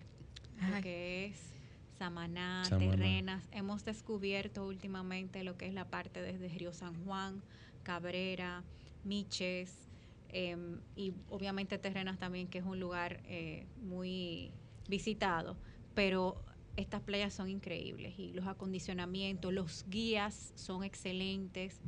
[0.69, 1.39] lo que es
[1.97, 2.91] Samaná, Samaná.
[2.91, 3.47] Terrenas.
[3.53, 7.41] Hemos descubierto últimamente lo que es la parte desde Río San Juan,
[7.83, 8.65] Cabrera,
[9.05, 9.87] Miches,
[10.27, 14.51] em, y obviamente Terrenas también, que es un lugar eh, muy
[14.91, 15.57] visitado,
[15.95, 16.43] pero
[16.77, 21.79] estas playas son increíbles y los acondicionamientos, los guías son excelentes.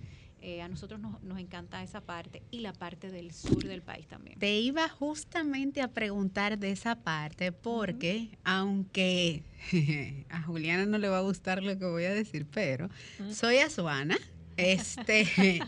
[0.41, 4.07] Eh, a nosotros nos, nos encanta esa parte y la parte del sur del país
[4.07, 4.37] también.
[4.39, 9.43] Te iba justamente a preguntar de esa parte porque, aunque
[10.29, 12.89] a Juliana no le va a gustar lo que voy a decir, pero
[13.31, 14.17] soy azuana.
[14.57, 15.59] Este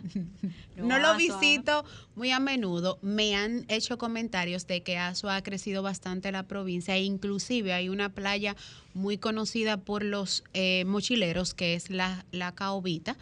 [0.76, 3.00] no, No, lo visito muy a menudo.
[3.02, 7.90] Me han hecho comentarios de que Azua ha crecido bastante la provincia e inclusive hay
[7.90, 8.56] una playa
[8.94, 13.18] muy conocida por los eh, mochileros que es la, la Caobita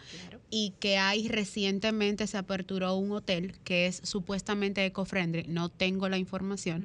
[0.50, 5.44] y que hay recientemente se aperturó un hotel que es supuestamente eco-friendly.
[5.48, 6.84] No tengo la información.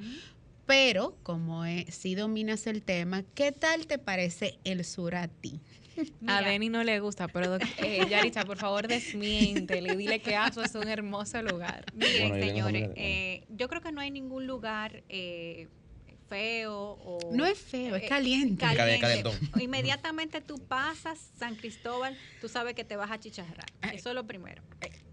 [0.65, 5.59] Pero como sí dominas el tema, ¿qué tal te parece el sur a ti?
[6.28, 10.64] A Denny no le gusta, pero eh, Yaritza, por favor, desmiéntele y dile que Aso
[10.64, 11.86] es un hermoso lugar.
[11.93, 15.68] Miren, Bueno, señores, eh, yo creo que no hay ningún lugar eh,
[16.28, 17.32] feo o...
[17.34, 18.64] No es feo, es eh, caliente.
[18.64, 19.02] caliente.
[19.02, 19.34] Calentón.
[19.60, 23.66] Inmediatamente tú pasas San Cristóbal, tú sabes que te vas a chicharrar.
[23.93, 24.64] Eso es lo primero.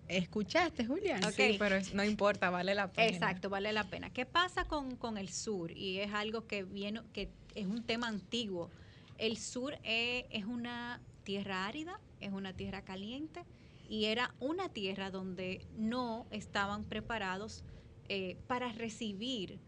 [0.09, 1.25] ¿Escuchaste, Julián?
[1.25, 1.33] Ok.
[1.33, 3.09] Sí, pero no importa, vale la pena.
[3.09, 4.11] Exacto, vale la pena.
[4.11, 5.73] ¿Qué pasa con, con el sur?
[5.73, 8.71] Y es algo que viene, que es un tema antiguo.
[9.19, 13.45] El sur eh, es una tierra árida, es una tierra caliente
[13.89, 17.65] y era una tierra donde no estaban preparados
[18.09, 19.59] eh, para recibir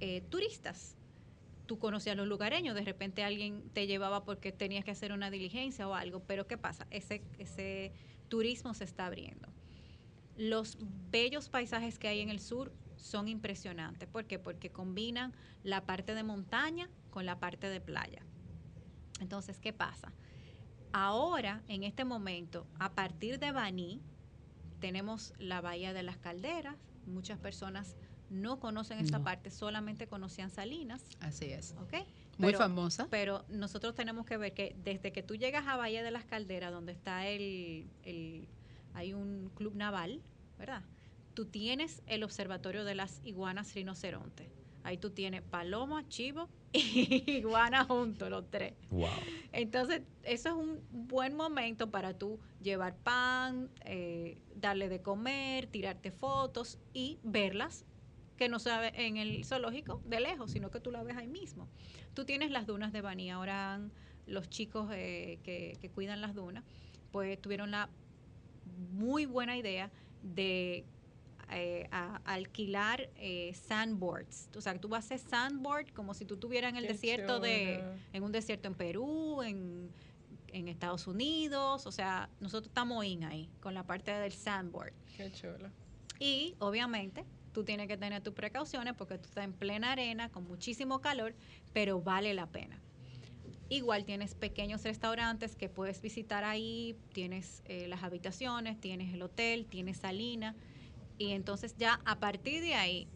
[0.00, 0.96] eh, turistas.
[1.66, 5.86] Tú conocías los lugareños, de repente alguien te llevaba porque tenías que hacer una diligencia
[5.86, 6.86] o algo, pero ¿qué pasa?
[6.90, 7.92] Ese, ese
[8.28, 9.48] turismo se está abriendo.
[10.36, 10.78] Los
[11.10, 14.08] bellos paisajes que hay en el sur son impresionantes.
[14.08, 14.38] ¿Por qué?
[14.38, 18.22] Porque combinan la parte de montaña con la parte de playa.
[19.20, 20.12] Entonces, ¿qué pasa?
[20.92, 24.00] Ahora, en este momento, a partir de Baní,
[24.80, 26.76] tenemos la Bahía de las Calderas.
[27.06, 27.96] Muchas personas
[28.30, 29.24] no conocen esta No.
[29.24, 31.02] parte, solamente conocían Salinas.
[31.20, 31.74] Así es.
[31.80, 31.94] ¿ok?
[32.38, 33.06] Muy Pero- famosa.
[33.10, 36.72] Pero nosotros tenemos que ver que desde que tú llegas a Bahía de las Calderas,
[36.72, 38.46] donde está el, el-
[38.94, 40.22] hay un club naval,
[40.58, 40.82] ¿verdad?
[41.34, 44.50] Tú tienes el observatorio de las iguanas rinoceronte.
[44.88, 48.72] Ahí tú tienes paloma, chivo y iguana juntos, los tres.
[48.88, 49.10] Wow.
[49.52, 56.10] Entonces, eso es un buen momento para tú llevar pan, eh, darle de comer, tirarte
[56.10, 57.84] fotos y verlas,
[58.38, 61.68] que no se en el zoológico de lejos, sino que tú la ves ahí mismo.
[62.14, 63.92] Tú tienes las dunas de Bani, ahora han-
[64.26, 66.64] los chicos eh, que, que cuidan las dunas,
[67.12, 67.90] pues tuvieron la
[68.64, 69.90] muy buena idea
[70.22, 70.86] de
[71.50, 74.50] eh, a- alquilar eh, sandboards.
[74.56, 77.40] O sea, tú vas a hacer sandboard como si tú estuvieras en el Qué desierto
[77.40, 77.82] de,
[78.12, 79.90] en un desierto en Perú, en,
[80.48, 81.86] en Estados Unidos.
[81.86, 84.92] O sea, nosotros estamos in ahí con la parte del sandboard.
[85.16, 85.70] Qué chulo.
[86.18, 90.44] Y obviamente tú tienes que tener tus precauciones porque tú estás en plena arena con
[90.44, 91.34] muchísimo calor,
[91.72, 92.80] pero vale la pena.
[93.70, 99.66] Igual tienes pequeños restaurantes que puedes visitar ahí, tienes eh, las habitaciones, tienes el hotel,
[99.66, 100.56] tienes salina.
[101.18, 103.08] Y entonces ya a partir de ahí,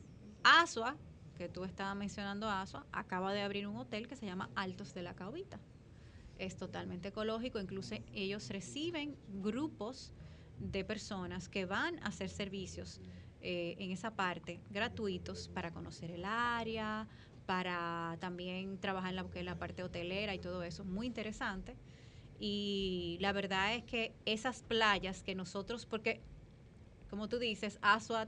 [0.42, 0.96] Asua,
[1.36, 5.03] que tú estabas mencionando Asua, acaba de abrir un hotel que se llama Altos de
[5.03, 5.61] la Caubita.
[6.38, 10.12] Es totalmente ecológico, incluso ellos reciben grupos
[10.59, 13.00] de personas que van a hacer servicios
[13.40, 17.09] eh, en esa parte gratuitos para conocer el área,
[17.46, 20.84] para también trabajar en la, en la parte hotelera y todo eso.
[20.84, 21.76] Muy interesante.
[22.38, 26.22] Y la verdad es que esas playas que nosotros, porque
[27.12, 28.26] como tú dices, Asua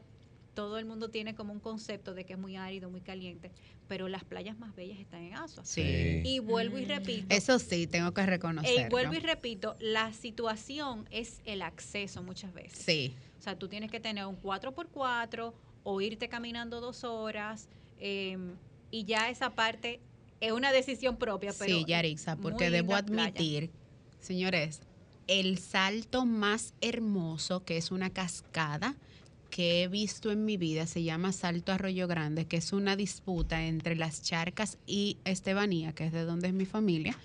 [0.52, 3.50] todo el mundo tiene como un concepto de que es muy árido, muy caliente,
[3.88, 5.64] pero las playas más bellas están en Asua.
[5.64, 6.20] Sí.
[6.22, 7.34] Y vuelvo y repito.
[7.34, 8.86] Eso sí, tengo que reconocerlo.
[8.86, 12.78] Y vuelvo y repito, la situación es el acceso muchas veces.
[12.84, 13.14] Sí.
[13.38, 18.36] O sea, tú tienes que tener un 4x4 o irte caminando dos horas eh,
[18.90, 19.98] y ya esa parte
[20.40, 21.54] es una decisión propia.
[21.58, 23.00] Pero sí, Yarixa, porque muy debo playa.
[23.00, 23.70] admitir,
[24.20, 24.82] señores,
[25.26, 28.94] el salto más hermoso, que es una cascada
[29.50, 33.64] que he visto en mi vida, se llama Salto Arroyo Grande, que es una disputa
[33.64, 37.16] entre las charcas y Estebanía, que es de donde es mi familia.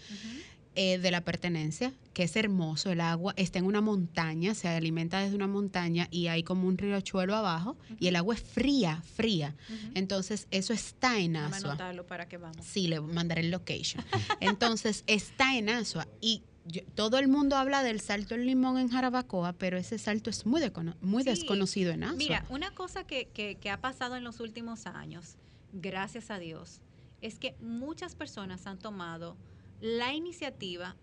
[0.76, 5.20] eh, de la pertenencia, que es hermoso, el agua está en una montaña, se alimenta
[5.20, 9.56] desde una montaña y hay como un riachuelo abajo y el agua es fría, fría.
[9.94, 11.76] Entonces, eso está en Asua.
[12.08, 12.64] para que vamos.
[12.66, 14.06] Sí, le mandaré el location.
[14.40, 18.90] Entonces, está en Asua y yo- todo el mundo habla del salto del limón en
[18.90, 21.30] Jarabacoa, pero ese salto es muy, decono- muy Sí.
[21.30, 22.18] desconocido en Asua.
[22.18, 25.38] Mira, una cosa que, que- que ha pasado en los últimos años,
[25.74, 26.82] gracias a Dios,
[27.22, 29.36] es que muchas personas han tomado
[29.82, 30.96] la iniciativa,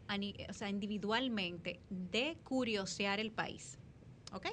[0.49, 3.79] o sea, individualmente, de curiosear el país.
[4.33, 4.47] ¿Ok?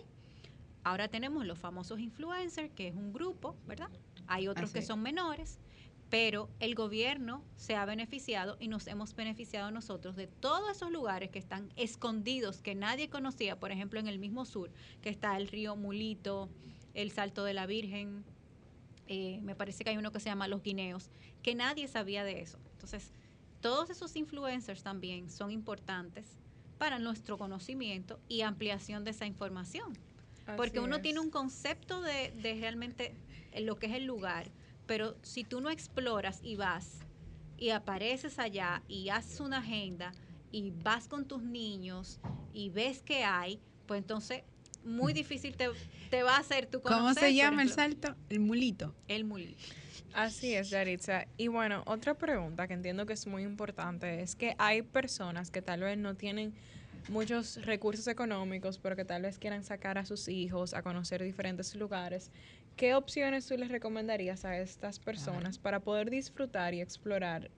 [0.86, 3.90] Ahora tenemos los famosos influencers, que es un grupo, ¿verdad?
[4.28, 5.60] Hay otros Así que son menores,
[6.14, 11.32] pero el gobierno se ha beneficiado y nos hemos beneficiado nosotros de todos esos lugares
[11.32, 14.70] que están escondidos, que nadie conocía, por ejemplo, en el mismo sur,
[15.02, 16.50] que está el río Mulito,
[16.94, 18.24] el Salto de la Virgen,
[19.08, 21.10] eh, me parece que hay uno que se llama Los Guineos,
[21.42, 22.60] que nadie sabía de eso.
[22.74, 23.12] Entonces,
[23.60, 26.28] todos esos influencers también son importantes
[26.78, 29.98] para nuestro conocimiento y ampliación de esa información.
[30.58, 31.02] Porque uno es.
[31.02, 33.16] tiene un concepto de, de realmente
[33.62, 34.52] lo que es el lugar,
[34.86, 37.00] pero si tú no exploras y vas
[37.58, 40.12] y apareces allá y haces una agenda
[40.52, 42.20] y vas con tus niños
[42.54, 44.44] y ves que hay, pues entonces
[44.84, 45.70] muy difícil te,
[46.10, 47.02] te va a hacer tu conocer.
[47.02, 48.16] ¿Cómo se llama el salto?
[48.30, 48.94] El mulito.
[49.08, 49.64] El mulito.
[50.14, 51.26] Así es, Yaritza.
[51.38, 55.62] Y bueno, otra pregunta que entiendo que es muy importante es que hay personas que
[55.62, 56.54] tal vez no tienen
[57.10, 61.74] muchos recursos económicos, pero que tal vez quieran sacar a sus hijos a conocer diferentes
[61.76, 62.32] lugares.
[62.76, 67.52] ¿Qué opciones tú les recomendarías a estas personas para poder disfrutar y explorar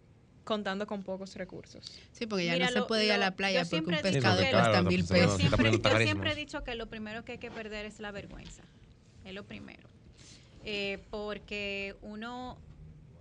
[0.43, 1.85] contando con pocos recursos?
[2.11, 4.01] Sí, porque ya Mira, no se lo- puede ir a la playa porque siempre un
[4.01, 5.37] pescado que- cuesta Claro, mil pesos.
[5.37, 8.63] Siempre- yo siempre he dicho que lo primero que hay que perder es la vergüenza.
[9.23, 9.89] Es lo primero.
[10.63, 12.61] Eh, porque uno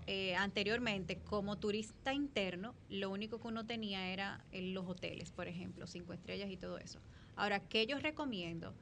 [0.06, 5.48] eh, anteriormente, como turista interno, lo único que uno tenía era en los hoteles, por
[5.48, 7.00] ejemplo, cinco estrellas y todo eso.
[7.36, 8.76] Ahora, ¿qué yo recomiendo?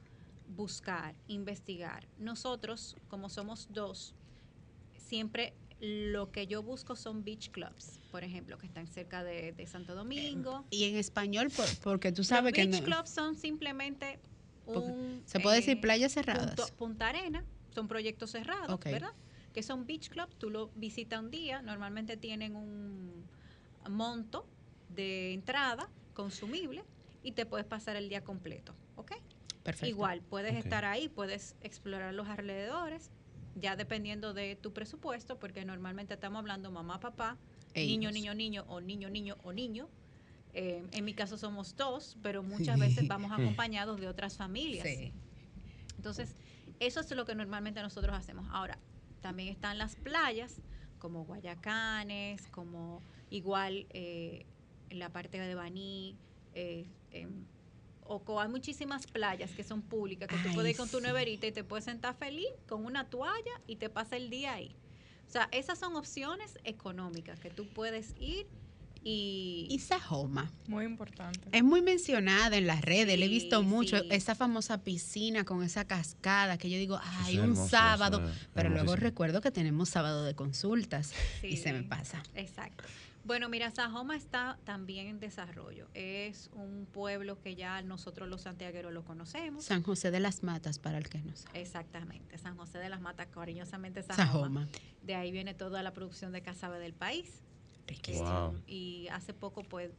[0.54, 2.06] Buscar, investigar.
[2.18, 4.14] Nosotros, como somos dos,
[4.96, 9.66] siempre lo que yo busco son beach clubs, por ejemplo, que están cerca de, de
[9.66, 10.64] Santo Domingo.
[10.70, 14.20] Y en español, por- porque tú sabes Los que beach no- clubs son simplemente
[14.66, 15.22] un...
[15.26, 16.54] se puede decir eh, playas cerradas.
[16.54, 17.44] punto- Punta Arena,
[17.74, 18.78] son proyectos cerrados.
[18.84, 19.12] ¿verdad?
[19.52, 23.24] Que son beach clubs, tú lo visitas un día, normalmente tienen un
[23.90, 24.46] monto
[24.88, 26.84] de entrada consumible
[27.22, 29.12] y te puedes pasar el día completo, ¿ok?
[29.62, 29.86] Perfecto.
[29.86, 33.10] Igual, puedes estar ahí, puedes explorar los alrededores,
[33.54, 37.36] ya dependiendo de tu presupuesto, porque normalmente estamos hablando mamá, papá,
[37.74, 38.14] E niño, hijos.
[38.14, 39.88] niño, niño, o niño, niño, o niño.
[40.54, 44.86] Eh, en mi caso somos dos, pero muchas veces vamos acompañados de otras familias.
[44.86, 45.12] Sí.
[45.96, 46.34] Entonces,
[46.80, 48.46] eso es lo que normalmente nosotros hacemos.
[48.50, 48.78] Ahora,
[49.20, 50.60] también están las playas,
[50.98, 54.44] como Guayacanes, como igual eh,
[54.90, 56.16] en la parte de Baní,
[56.54, 57.46] eh, en
[58.40, 61.04] Hay muchísimas playas que son públicas, que tú Ay, puedes ir con tu sí.
[61.04, 64.74] neverita y te puedes sentar feliz con una toalla y te pasa el día ahí.
[65.26, 68.46] O sea, esas son opciones económicas que tú puedes ir
[69.04, 69.66] y...
[69.70, 70.50] Y Sajoma.
[70.68, 71.40] Muy importante.
[71.50, 74.08] Es muy mencionada en las redes, le he visto mucho sí.
[74.10, 78.48] esa famosa piscina con esa cascada que yo digo, ay, es un hermoso, sábado, eso
[78.54, 82.22] pero luego recuerdo que tenemos sábado de consultas y se me pasa.
[82.34, 82.84] Exacto.
[83.24, 85.88] Bueno, mira, Sajoma está también en desarrollo.
[85.94, 89.64] Es un pueblo que ya nosotros los santiagueros lo conocemos.
[89.64, 91.60] San José de las Matas, para el que no sabe.
[91.60, 94.26] Exactamente, San José de las Matas, cariñosamente Sajoma.
[94.26, 94.68] Sajoma.
[95.02, 97.42] De ahí viene toda la producción de cazabe del país.
[97.86, 98.50] Riquísimo.
[98.50, 98.62] Wow.
[98.66, 99.90] Y hace poco, pues,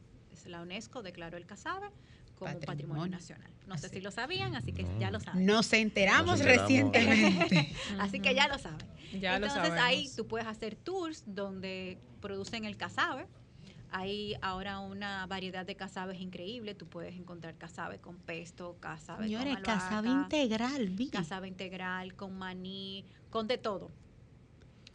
[0.46, 1.88] la UNESCO declaró el cazabe
[2.34, 2.66] como Patrimonio.
[2.66, 3.50] patrimonio nacional.
[3.66, 5.46] No sé si lo sabían, así que ya lo saben.
[5.46, 6.62] Nos enteramos, Nos enteramos.
[6.62, 7.74] recientemente.
[7.98, 8.86] Así que ya lo saben.
[9.18, 13.26] Ya lo Entonces ahí tú puedes hacer tours donde producen el cazabe.
[13.90, 16.74] Hay ahora una variedad de cazabes increíble.
[16.74, 21.10] Tú puedes encontrar cazabe con pesto, cazabe Señores, con cazabe integral, vi.
[21.10, 23.90] cazabe integral, con maní, con de todo.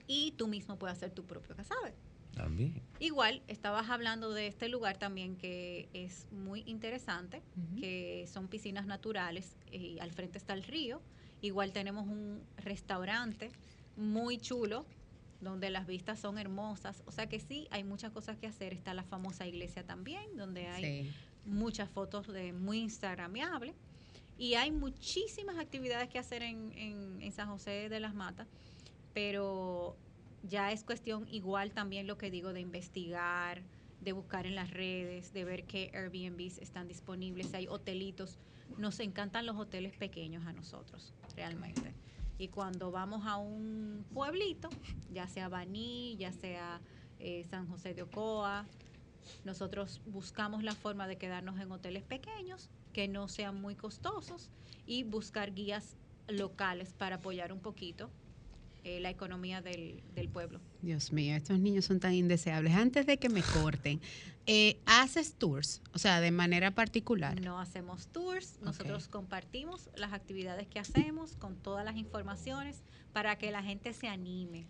[0.07, 1.93] Y tú mismo puedes hacer tu propio cazabe.
[2.35, 2.81] También.
[2.99, 7.43] Igual, estabas hablando de este lugar también que es muy interesante,
[7.79, 10.99] que son piscinas naturales y al frente está el río
[11.41, 13.51] Igual tenemos un restaurante
[13.95, 14.85] muy chulo
[15.41, 17.03] donde las vistas son hermosas.
[17.05, 18.73] O sea que sí, hay muchas cosas que hacer.
[18.73, 21.11] Está la famosa iglesia también, donde hay
[21.45, 23.73] muchas fotos de muy instagramiable.
[24.37, 28.47] Y hay muchísimas actividades que hacer en, en San José de las Matas,
[29.13, 29.97] pero
[30.43, 33.61] ya es cuestión igual también lo que digo de investigar,
[34.01, 38.39] de buscar en las redes, de ver qué Airbnbs están disponibles, hay hotelitos.
[38.77, 41.93] Nos encantan los hoteles pequeños a nosotros, realmente.
[42.39, 44.69] Y cuando vamos a un pueblito,
[45.11, 46.79] ya sea Baní, ya sea
[47.19, 48.65] eh, San José de Ocoa,
[49.43, 54.49] nosotros buscamos la forma de quedarnos en hoteles pequeños, que no sean muy costosos,
[54.85, 55.97] y buscar guías
[56.29, 58.09] locales para apoyar un poquito
[58.83, 60.59] eh, la economía del, del, pueblo.
[60.81, 62.73] Dios mío, estos niños son tan indeseables.
[62.73, 63.99] Antes de que me corten,
[64.51, 65.81] eh, ¿haces tours?
[65.93, 67.39] O sea, de manera particular.
[67.41, 72.81] No hacemos tours, nosotros compartimos las actividades que hacemos con todas las informaciones
[73.13, 74.65] para que la gente se anime.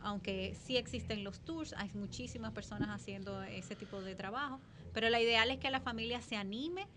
[0.00, 4.60] Aunque sí existen los tours, hay muchísimas personas haciendo ese tipo de trabajo,
[4.92, 6.88] pero la ideal es que la familia se anime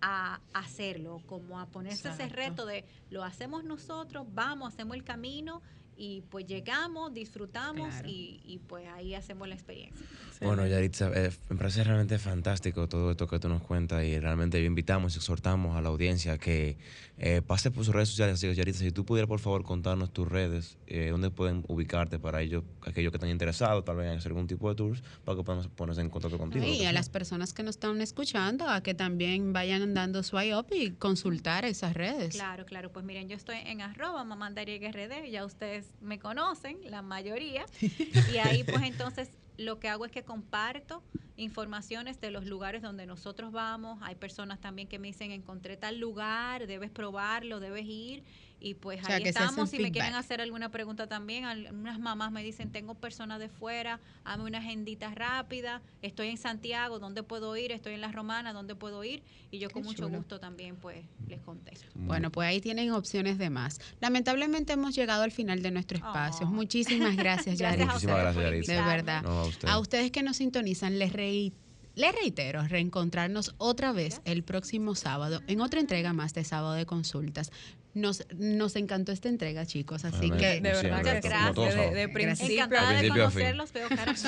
[0.00, 5.62] a hacerlo, como a ponerse ese reto de lo hacemos nosotros, vamos, hacemos el camino
[5.96, 10.06] y pues llegamos, disfrutamos y, pues ahí hacemos la experiencia.
[10.40, 14.62] Bueno, Yaritza, eh, me parece realmente fantástico todo esto que tú nos cuentas y realmente
[14.64, 16.76] invitamos y exhortamos a la audiencia que
[17.18, 18.34] eh, pase por sus redes sociales.
[18.34, 22.18] Así que, Yaritza, si tú pudieras por favor contarnos tus redes, eh, dónde pueden ubicarte
[22.18, 25.36] para ellos, aquellos que están interesados tal vez en hacer algún tipo de tours, para
[25.36, 26.64] que podamos ponerse en contacto contigo.
[26.64, 30.66] y a las personas que nos están escuchando, a que también vayan dando su up
[30.72, 32.34] y consultar esas redes.
[32.34, 32.90] Claro, claro.
[32.90, 37.64] Pues miren, yo estoy en arroba RD, ya ustedes me conocen, la mayoría,
[38.32, 41.02] y ahí pues entonces lo que hago es que comparto
[41.36, 43.98] informaciones de los lugares donde nosotros vamos.
[44.02, 48.24] Hay personas también que me dicen, encontré tal lugar, debes probarlo, debes ir.
[48.62, 49.70] Y pues ahí estamos.
[49.70, 53.98] Si me quieren hacer alguna pregunta también, algunas mamás me dicen, tengo personas de fuera,
[54.24, 57.72] hazme una agendita rápida, estoy en Santiago, ¿dónde puedo ir?
[57.72, 59.24] Estoy en La Romana, ¿dónde puedo ir?
[59.50, 61.86] Y yo con mucho gusto también pues les contesto.
[61.94, 63.80] Bueno, pues ahí tienen opciones de más.
[64.00, 66.46] Lamentablemente hemos llegado al final de nuestro espacio.
[66.46, 66.50] Oh.
[66.50, 67.86] Muchísimas gracias, Yaris.
[67.86, 68.66] Muchísimas gracias, Yaris.
[68.68, 69.24] De verdad.
[69.66, 71.61] a, ustedes que nos sintonizan, les reitero
[71.94, 76.86] les reitero, reencontrarnos otra vez el próximo sábado en otra entrega más de Sábado de
[76.86, 77.50] Consultas.
[77.94, 81.74] Nos, nos encantó esta entrega, chicos, así que de verdad, muchas gracias.
[81.74, 84.20] De, de, principio, Encantada de conocerlos, veo caras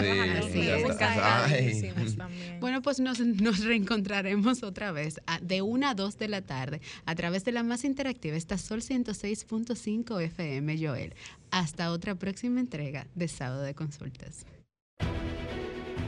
[0.53, 1.91] sí,
[2.61, 7.15] Bueno, pues nos, nos, reencontraremos otra vez de 1 a 2 de la tarde a
[7.15, 11.15] través de la más interactiva, esta Sol 106.5 FM, Joel.
[11.51, 14.45] Hasta otra próxima entrega de Sábado de Consultas.